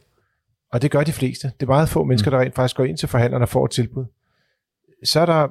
og 0.71 0.81
det 0.81 0.91
gør 0.91 1.03
de 1.03 1.11
fleste, 1.11 1.51
det 1.59 1.65
er 1.65 1.67
meget 1.67 1.89
få 1.89 2.03
mennesker, 2.03 2.31
mm. 2.31 2.37
der 2.37 2.41
rent 2.41 2.55
faktisk 2.55 2.75
går 2.75 2.83
ind 2.83 2.97
til 2.97 3.09
forhandlerne 3.09 3.45
og 3.45 3.49
får 3.49 3.65
et 3.65 3.71
tilbud, 3.71 4.05
så 5.03 5.19
er 5.19 5.25
der 5.25 5.47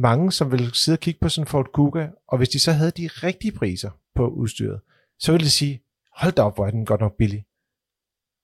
mange, 0.00 0.32
som 0.32 0.52
vil 0.52 0.70
sidde 0.72 0.96
og 0.96 1.00
kigge 1.00 1.20
på 1.20 1.28
sådan 1.28 1.42
en 1.42 1.48
Ford 1.48 1.72
Kuga, 1.72 2.06
og 2.28 2.38
hvis 2.38 2.48
de 2.48 2.58
så 2.58 2.72
havde 2.72 2.90
de 2.90 3.06
rigtige 3.06 3.52
priser 3.52 3.90
på 4.14 4.28
udstyret, 4.28 4.80
så 5.18 5.32
ville 5.32 5.44
de 5.44 5.50
sige, 5.50 5.82
hold 6.16 6.32
da 6.32 6.42
op, 6.42 6.54
hvor 6.54 6.66
er 6.66 6.70
den 6.70 6.84
godt 6.84 7.00
nok 7.00 7.16
billig. 7.16 7.44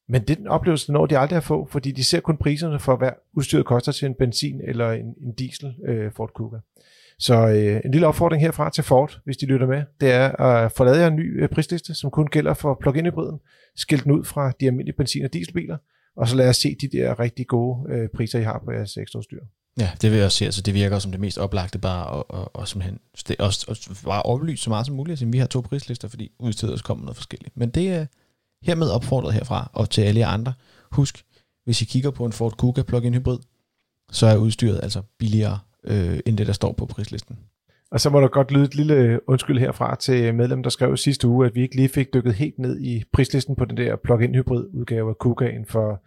Men 0.09 0.23
den 0.23 0.47
oplevelse 0.47 0.93
når 0.93 1.07
de 1.07 1.19
aldrig 1.19 1.37
at 1.37 1.45
få, 1.45 1.69
fordi 1.71 1.93
de 1.93 2.05
ser 2.05 2.21
kun 2.21 2.37
priserne 2.37 2.79
for, 2.79 2.97
hvad 2.97 3.11
udstyret 3.33 3.67
koster 3.67 3.93
til 3.93 4.07
en 4.07 4.15
benzin 4.15 4.61
eller 4.65 4.93
en, 4.93 5.15
en 5.21 5.33
diesel 5.39 5.75
øh, 5.87 6.13
Ford 6.13 6.31
Kuga. 6.35 6.57
Så 7.19 7.49
øh, 7.49 7.81
en 7.85 7.91
lille 7.91 8.07
opfordring 8.07 8.43
herfra 8.43 8.71
til 8.71 8.85
Ford, 8.85 9.21
hvis 9.25 9.37
de 9.37 9.47
lytter 9.47 9.67
med, 9.67 9.83
det 10.01 10.13
er 10.13 10.41
at 10.41 10.73
få 10.73 10.85
lavet 10.85 11.07
en 11.07 11.17
ny 11.17 11.43
øh, 11.43 11.49
prisliste, 11.49 11.95
som 11.95 12.11
kun 12.11 12.27
gælder 12.27 12.55
for 12.55 12.79
plug-in 12.81 13.07
hybriden, 13.07 13.41
skilt 13.77 14.05
den 14.05 14.13
ud 14.13 14.25
fra 14.25 14.53
de 14.61 14.67
almindelige 14.67 14.97
benzin- 14.97 15.25
og 15.25 15.33
dieselbiler, 15.33 15.77
og 16.17 16.29
så 16.29 16.37
lad 16.37 16.49
os 16.49 16.57
se 16.57 16.77
de 16.81 16.89
der 16.89 17.21
rigtig 17.21 17.47
gode 17.47 17.93
øh, 17.93 18.09
priser, 18.09 18.39
I 18.39 18.43
har 18.43 18.63
på 18.65 18.73
jeres 18.73 18.97
ekstraudstyr. 18.97 19.41
Ja, 19.79 19.91
det 20.03 20.11
vil 20.11 20.17
jeg 20.17 20.27
også 20.27 20.39
se. 20.39 20.45
Altså, 20.45 20.63
det 20.63 20.75
virker 20.75 20.99
som 20.99 21.11
det 21.11 21.21
mest 21.21 21.39
oplagte 21.39 21.79
bare, 21.79 22.07
og, 22.07 22.31
og, 22.31 22.57
og 22.57 22.69
simpelthen 22.69 22.99
det, 23.29 23.37
også, 23.39 23.67
også 23.69 24.03
bare 24.05 24.23
oplyse 24.23 24.63
så 24.63 24.71
meget 24.71 24.87
som 24.87 24.97
muligt. 24.97 25.13
Altså, 25.13 25.27
vi 25.27 25.39
har 25.39 25.47
to 25.47 25.61
prislister, 25.61 26.09
fordi 26.09 26.33
udstedet 26.39 26.73
også 26.73 26.85
kommer 26.85 27.05
noget 27.05 27.17
forskelligt. 27.17 27.57
Men 27.57 27.71
det 27.71 27.89
er 27.89 28.07
hermed 28.63 28.91
opfordret 28.91 29.35
herfra, 29.35 29.71
og 29.73 29.91
til 29.91 30.03
alle 30.03 30.27
andre. 30.27 30.53
Husk, 30.91 31.25
hvis 31.65 31.83
I 31.83 31.85
kigger 31.85 32.11
på 32.11 32.27
en 32.27 32.33
Ford 32.33 32.57
Kuga 32.57 32.83
plug-in 32.83 33.15
hybrid, 33.15 33.39
så 34.13 34.27
er 34.27 34.37
udstyret 34.37 34.81
altså 34.83 35.03
billigere 35.19 35.59
øh, 35.85 36.21
end 36.27 36.39
det, 36.39 36.47
der 36.47 36.53
står 36.53 36.73
på 36.73 36.87
prislisten. 36.87 37.39
Og 37.95 38.01
så 38.01 38.11
må 38.11 38.21
der 38.21 38.29
godt 38.29 38.51
lyde 38.51 38.65
et 38.65 38.75
lille 38.75 38.95
øh, 38.95 39.19
undskyld 39.27 39.59
herfra 39.59 39.97
til 39.97 40.35
medlem, 40.35 40.63
der 40.63 40.71
skrev 40.71 40.97
sidste 40.97 41.29
uge, 41.29 41.47
at 41.47 41.55
vi 41.55 41.63
ikke 41.63 41.77
lige 41.77 41.89
fik 41.89 42.15
dykket 42.15 42.35
helt 42.35 42.59
ned 42.59 42.81
i 42.81 43.05
prislisten 43.13 43.57
på 43.57 43.65
den 43.65 43.77
der 43.77 43.97
plug-in 44.05 44.35
hybrid 44.35 44.65
udgave 44.73 45.09
af 45.11 45.19
Kugaen, 45.19 45.67
for 45.67 46.03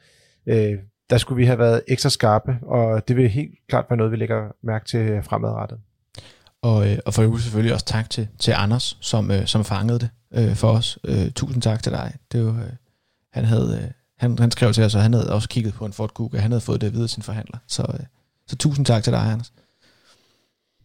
øh, 0.46 0.74
der 1.10 1.18
skulle 1.18 1.38
vi 1.38 1.46
have 1.46 1.60
været 1.60 1.82
ekstra 1.88 2.10
skarpe, 2.10 2.58
og 2.62 3.08
det 3.08 3.16
vil 3.16 3.30
helt 3.30 3.52
klart 3.70 3.86
være 3.90 3.98
noget, 3.98 4.12
vi 4.12 4.18
lægger 4.18 4.56
mærke 4.64 4.86
til 4.86 5.24
fremadrettet. 5.24 5.78
Og, 6.62 6.92
øh, 6.92 6.98
og 7.06 7.14
for 7.14 7.24
øvrigt 7.24 7.44
selvfølgelig 7.44 7.74
også 7.74 7.86
tak 7.86 8.10
til, 8.10 8.28
til 8.40 8.54
Anders, 8.58 8.98
som, 9.02 9.32
øh, 9.32 9.46
som 9.46 9.64
fangede 9.64 10.00
det 10.00 10.10
øh, 10.34 10.56
for 10.56 10.68
os. 10.68 11.00
Øh, 11.04 11.32
tusind 11.32 11.62
tak 11.62 11.84
til 11.84 11.92
dig. 11.92 12.14
Det 12.32 12.46
var, 12.46 12.52
øh, 12.52 12.70
han, 13.34 13.46
havde, 13.46 13.80
øh, 13.84 13.92
han, 14.18 14.40
han 14.40 14.52
skrev 14.52 14.74
til 14.74 14.84
os, 14.84 14.96
og 14.96 15.02
han 15.02 15.14
havde 15.14 15.34
også 15.34 15.50
kigget 15.50 15.74
på 15.74 15.86
en 15.86 15.94
Ford 15.94 16.14
Kuga. 16.14 16.38
Han 16.38 16.52
havde 16.52 16.62
fået 16.62 16.82
det 16.82 16.88
at 16.88 16.94
vide 16.94 17.04
af 17.04 17.10
sin 17.10 17.24
forhandler. 17.24 17.58
Så, 17.68 17.84
øh, 17.94 18.06
så 18.48 18.56
tusind 18.56 18.86
tak 18.86 19.04
til 19.04 19.14
dig, 19.14 19.22
Anders. 19.22 19.52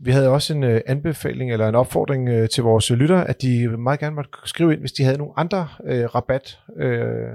Vi 0.05 0.11
havde 0.11 0.29
også 0.29 0.55
en 0.55 0.65
øh, 0.65 0.81
anbefaling 0.87 1.53
eller 1.53 1.69
en 1.69 1.75
opfordring 1.75 2.29
øh, 2.29 2.49
til 2.49 2.63
vores 2.63 2.91
øh, 2.91 2.99
lyttere, 2.99 3.29
at 3.29 3.43
de 3.43 3.69
meget 3.69 4.01
gerne 4.01 4.17
måtte 4.17 4.31
skrive 4.45 4.73
ind, 4.73 4.81
hvis 4.81 4.93
de 4.93 5.05
havde 5.05 5.19
nogle 5.19 5.33
andre 5.37 5.69
øh, 5.85 6.05
rabat 6.05 6.59
øh, 6.77 7.31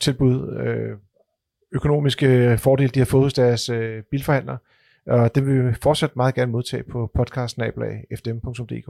tilbud, 0.00 0.56
øh, 0.56 0.96
økonomiske 1.72 2.26
øh, 2.26 2.58
fordele, 2.58 2.88
de 2.88 2.98
har 2.98 3.06
fået 3.06 3.24
hos 3.24 3.34
deres 3.34 3.68
øh, 3.68 4.02
bilforhandler. 4.10 4.56
Og 5.06 5.34
det 5.34 5.46
vil 5.46 5.68
vi 5.68 5.74
fortsat 5.82 6.16
meget 6.16 6.34
gerne 6.34 6.52
modtage 6.52 6.82
på 6.82 7.10
podcasten 7.14 7.62
podcastnablag.fdm.dk. 7.62 8.86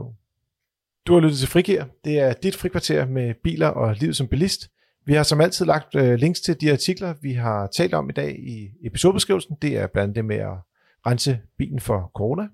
Du 1.07 1.13
har 1.13 1.19
lyttet 1.19 1.39
til 1.39 1.47
Frigir. 1.47 1.83
Det 2.05 2.19
er 2.19 2.33
dit 2.33 2.55
frikvarter 2.55 3.05
med 3.05 3.33
biler 3.43 3.67
og 3.67 3.95
livet 3.95 4.15
som 4.15 4.27
bilist. 4.27 4.69
Vi 5.05 5.13
har 5.13 5.23
som 5.23 5.41
altid 5.41 5.65
lagt 5.65 5.95
øh, 5.95 6.13
links 6.13 6.41
til 6.41 6.61
de 6.61 6.71
artikler, 6.71 7.13
vi 7.21 7.33
har 7.33 7.67
talt 7.67 7.93
om 7.93 8.09
i 8.09 8.13
dag 8.13 8.39
i 8.39 8.69
episodebeskrivelsen. 8.83 9.57
Det 9.61 9.77
er 9.77 9.87
blandt 9.87 10.03
andet 10.03 10.15
det 10.15 10.25
med 10.25 10.35
at 10.35 10.57
rense 11.05 11.39
bilen 11.57 11.79
for 11.79 12.11
corona. 12.15 12.47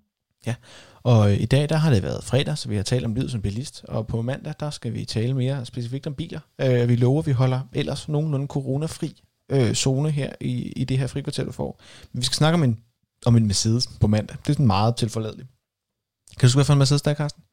Ja, 0.45 0.55
og 1.03 1.31
øh, 1.31 1.41
i 1.41 1.45
dag 1.45 1.69
der 1.69 1.75
har 1.75 1.89
det 1.89 2.03
været 2.03 2.23
fredag, 2.23 2.57
så 2.57 2.69
vi 2.69 2.75
har 2.75 2.83
talt 2.83 3.05
om 3.05 3.13
livet 3.13 3.31
som 3.31 3.41
bilist, 3.41 3.85
og 3.87 4.07
på 4.07 4.21
mandag 4.21 4.53
der 4.59 4.69
skal 4.69 4.93
vi 4.93 5.05
tale 5.05 5.33
mere 5.33 5.65
specifikt 5.65 6.07
om 6.07 6.13
biler. 6.13 6.39
Øh, 6.61 6.89
vi 6.89 6.95
lover, 6.95 7.21
at 7.21 7.27
vi 7.27 7.31
holder 7.31 7.61
ellers 7.73 8.09
nogenlunde 8.09 8.47
coronafri 8.47 9.21
øh, 9.51 9.73
zone 9.73 10.11
her 10.11 10.33
i, 10.41 10.71
i 10.75 10.83
det 10.83 10.97
her 10.97 11.07
frikvarter, 11.07 11.43
du 11.43 11.51
får. 11.51 11.81
Men 12.13 12.19
vi 12.21 12.25
skal 12.25 12.35
snakke 12.35 12.53
om 12.53 12.63
en, 12.63 12.79
om 13.25 13.35
en 13.35 13.45
Mercedes 13.47 13.87
på 13.87 14.07
mandag. 14.07 14.37
Det 14.37 14.49
er 14.49 14.53
sådan 14.53 14.67
meget 14.67 14.95
tilforladeligt. 14.95 15.47
Kan 16.29 16.41
du 16.41 16.45
huske, 16.45 16.57
hvad 16.57 16.65
for 16.65 16.73
en 16.73 16.79
Mercedes 16.79 17.01
der 17.01 17.11
er, 17.11 17.15
Carsten? 17.15 17.43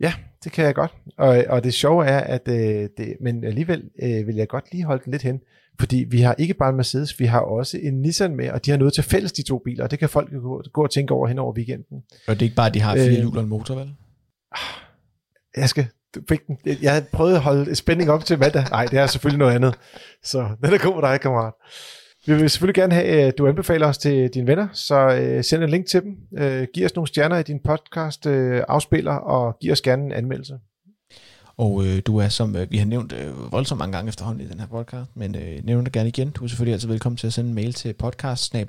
Ja, 0.00 0.14
det 0.44 0.52
kan 0.52 0.64
jeg 0.64 0.74
godt. 0.74 0.94
Og, 1.16 1.44
og 1.48 1.64
det 1.64 1.74
sjove 1.74 2.06
er, 2.06 2.20
at 2.20 2.48
øh, 2.48 2.88
det, 2.98 3.16
men 3.20 3.44
alligevel 3.44 3.90
øh, 4.02 4.26
vil 4.26 4.36
jeg 4.36 4.48
godt 4.48 4.72
lige 4.72 4.84
holde 4.84 5.04
den 5.04 5.10
lidt 5.10 5.22
hen, 5.22 5.40
fordi 5.80 6.04
vi 6.08 6.20
har 6.20 6.34
ikke 6.38 6.54
bare 6.54 6.70
en 6.70 6.76
Mercedes, 6.76 7.20
vi 7.20 7.24
har 7.24 7.40
også 7.40 7.78
en 7.82 8.02
Nissan 8.02 8.36
med, 8.36 8.50
og 8.50 8.64
de 8.64 8.70
har 8.70 8.78
noget 8.78 8.94
til 8.94 9.04
fælles, 9.04 9.32
de 9.32 9.42
to 9.42 9.58
biler, 9.58 9.84
og 9.84 9.90
det 9.90 9.98
kan 9.98 10.08
folk 10.08 10.30
gå, 10.30 10.62
gå 10.72 10.82
og 10.82 10.90
tænke 10.90 11.14
over 11.14 11.28
hen 11.28 11.38
over 11.38 11.52
weekenden. 11.52 12.02
Og 12.28 12.34
det 12.34 12.42
er 12.42 12.46
ikke 12.46 12.56
bare, 12.56 12.66
at 12.66 12.74
de 12.74 12.80
har 12.80 12.94
fire 12.94 13.06
øh, 13.06 13.12
hjul 13.12 13.36
og 13.36 13.42
en 13.42 13.48
motor, 13.48 13.74
vel? 13.74 13.94
Jeg 15.56 15.68
skal, 15.68 15.86
du 16.14 16.20
fik 16.28 16.46
den. 16.46 16.58
Jeg 16.82 16.92
havde 16.92 17.06
prøvet 17.12 17.34
at 17.34 17.40
holde 17.40 17.74
spænding 17.74 18.10
op 18.10 18.24
til 18.24 18.38
mandag. 18.38 18.64
Nej, 18.70 18.86
det 18.86 18.98
er 18.98 19.06
selvfølgelig 19.06 19.38
noget 19.38 19.54
andet. 19.54 19.74
Så 20.22 20.48
den 20.64 20.74
er 20.74 20.78
god 20.78 21.02
med 21.02 21.10
dig, 21.10 21.20
kammerat. 21.20 21.52
Vi 22.26 22.34
vil 22.34 22.50
selvfølgelig 22.50 22.74
gerne 22.74 22.94
have, 22.94 23.06
at 23.06 23.38
du 23.38 23.46
anbefaler 23.46 23.86
os 23.86 23.98
til 23.98 24.30
dine 24.34 24.46
venner, 24.46 24.68
så 24.72 24.94
øh, 24.94 25.44
send 25.44 25.62
en 25.62 25.70
link 25.70 25.86
til 25.86 26.02
dem. 26.02 26.16
Øh, 26.38 26.66
giv 26.74 26.84
os 26.84 26.94
nogle 26.94 27.08
stjerner 27.08 27.38
i 27.38 27.42
din 27.42 27.60
podcast 27.64 28.26
øh, 28.26 28.62
afspiller, 28.68 29.12
og 29.12 29.58
giv 29.60 29.72
os 29.72 29.80
gerne 29.80 30.04
en 30.04 30.12
anmeldelse. 30.12 30.54
Og 31.56 31.86
øh, 31.86 32.02
du 32.06 32.16
er, 32.16 32.28
som 32.28 32.56
øh, 32.56 32.70
vi 32.70 32.78
har 32.78 32.86
nævnt 32.86 33.12
øh, 33.12 33.52
voldsomt 33.52 33.78
mange 33.78 33.92
gange 33.92 34.08
efterhånden 34.08 34.46
i 34.46 34.48
den 34.48 34.60
her 34.60 34.66
podcast, 34.66 35.16
men 35.16 35.34
øh, 35.34 35.64
nævner 35.64 35.84
det 35.84 35.92
gerne 35.92 36.08
igen. 36.08 36.30
Du 36.30 36.44
er 36.44 36.48
selvfølgelig 36.48 36.72
altid 36.72 36.88
velkommen 36.88 37.16
til 37.16 37.26
at 37.26 37.32
sende 37.32 37.48
en 37.48 37.54
mail 37.54 37.72
til 37.72 37.92
podcast 37.92 38.54
øh, 38.54 38.66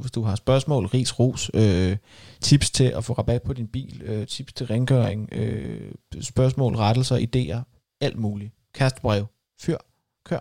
hvis 0.00 0.10
du 0.10 0.22
har 0.22 0.34
spørgsmål, 0.34 0.86
ris, 0.86 1.18
ros, 1.18 1.50
øh, 1.54 1.96
tips 2.40 2.70
til 2.70 2.84
at 2.84 3.04
få 3.04 3.12
rabat 3.12 3.42
på 3.42 3.52
din 3.52 3.66
bil, 3.66 4.02
øh, 4.04 4.26
tips 4.26 4.52
til 4.52 4.66
rengøring, 4.66 5.28
øh, 5.32 5.92
spørgsmål, 6.20 6.76
rettelser, 6.76 7.16
idéer, 7.16 7.62
alt 8.00 8.18
muligt. 8.18 8.52
Kastebrev, 8.74 9.26
fyr, 9.60 9.76
kør. 10.24 10.38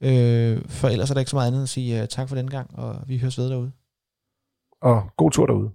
Øh, 0.00 0.62
for 0.68 0.88
ellers 0.88 1.10
er 1.10 1.14
der 1.14 1.20
ikke 1.20 1.30
så 1.30 1.36
meget 1.36 1.48
andet 1.48 1.62
at 1.62 1.68
sige 1.68 2.02
uh, 2.02 2.08
tak 2.08 2.28
for 2.28 2.36
den 2.36 2.50
gang, 2.50 2.78
og 2.78 2.96
vi 3.06 3.18
høres 3.18 3.38
ved 3.38 3.50
derude. 3.50 3.72
Og 4.82 5.10
god 5.16 5.30
tur 5.30 5.46
derude. 5.46 5.70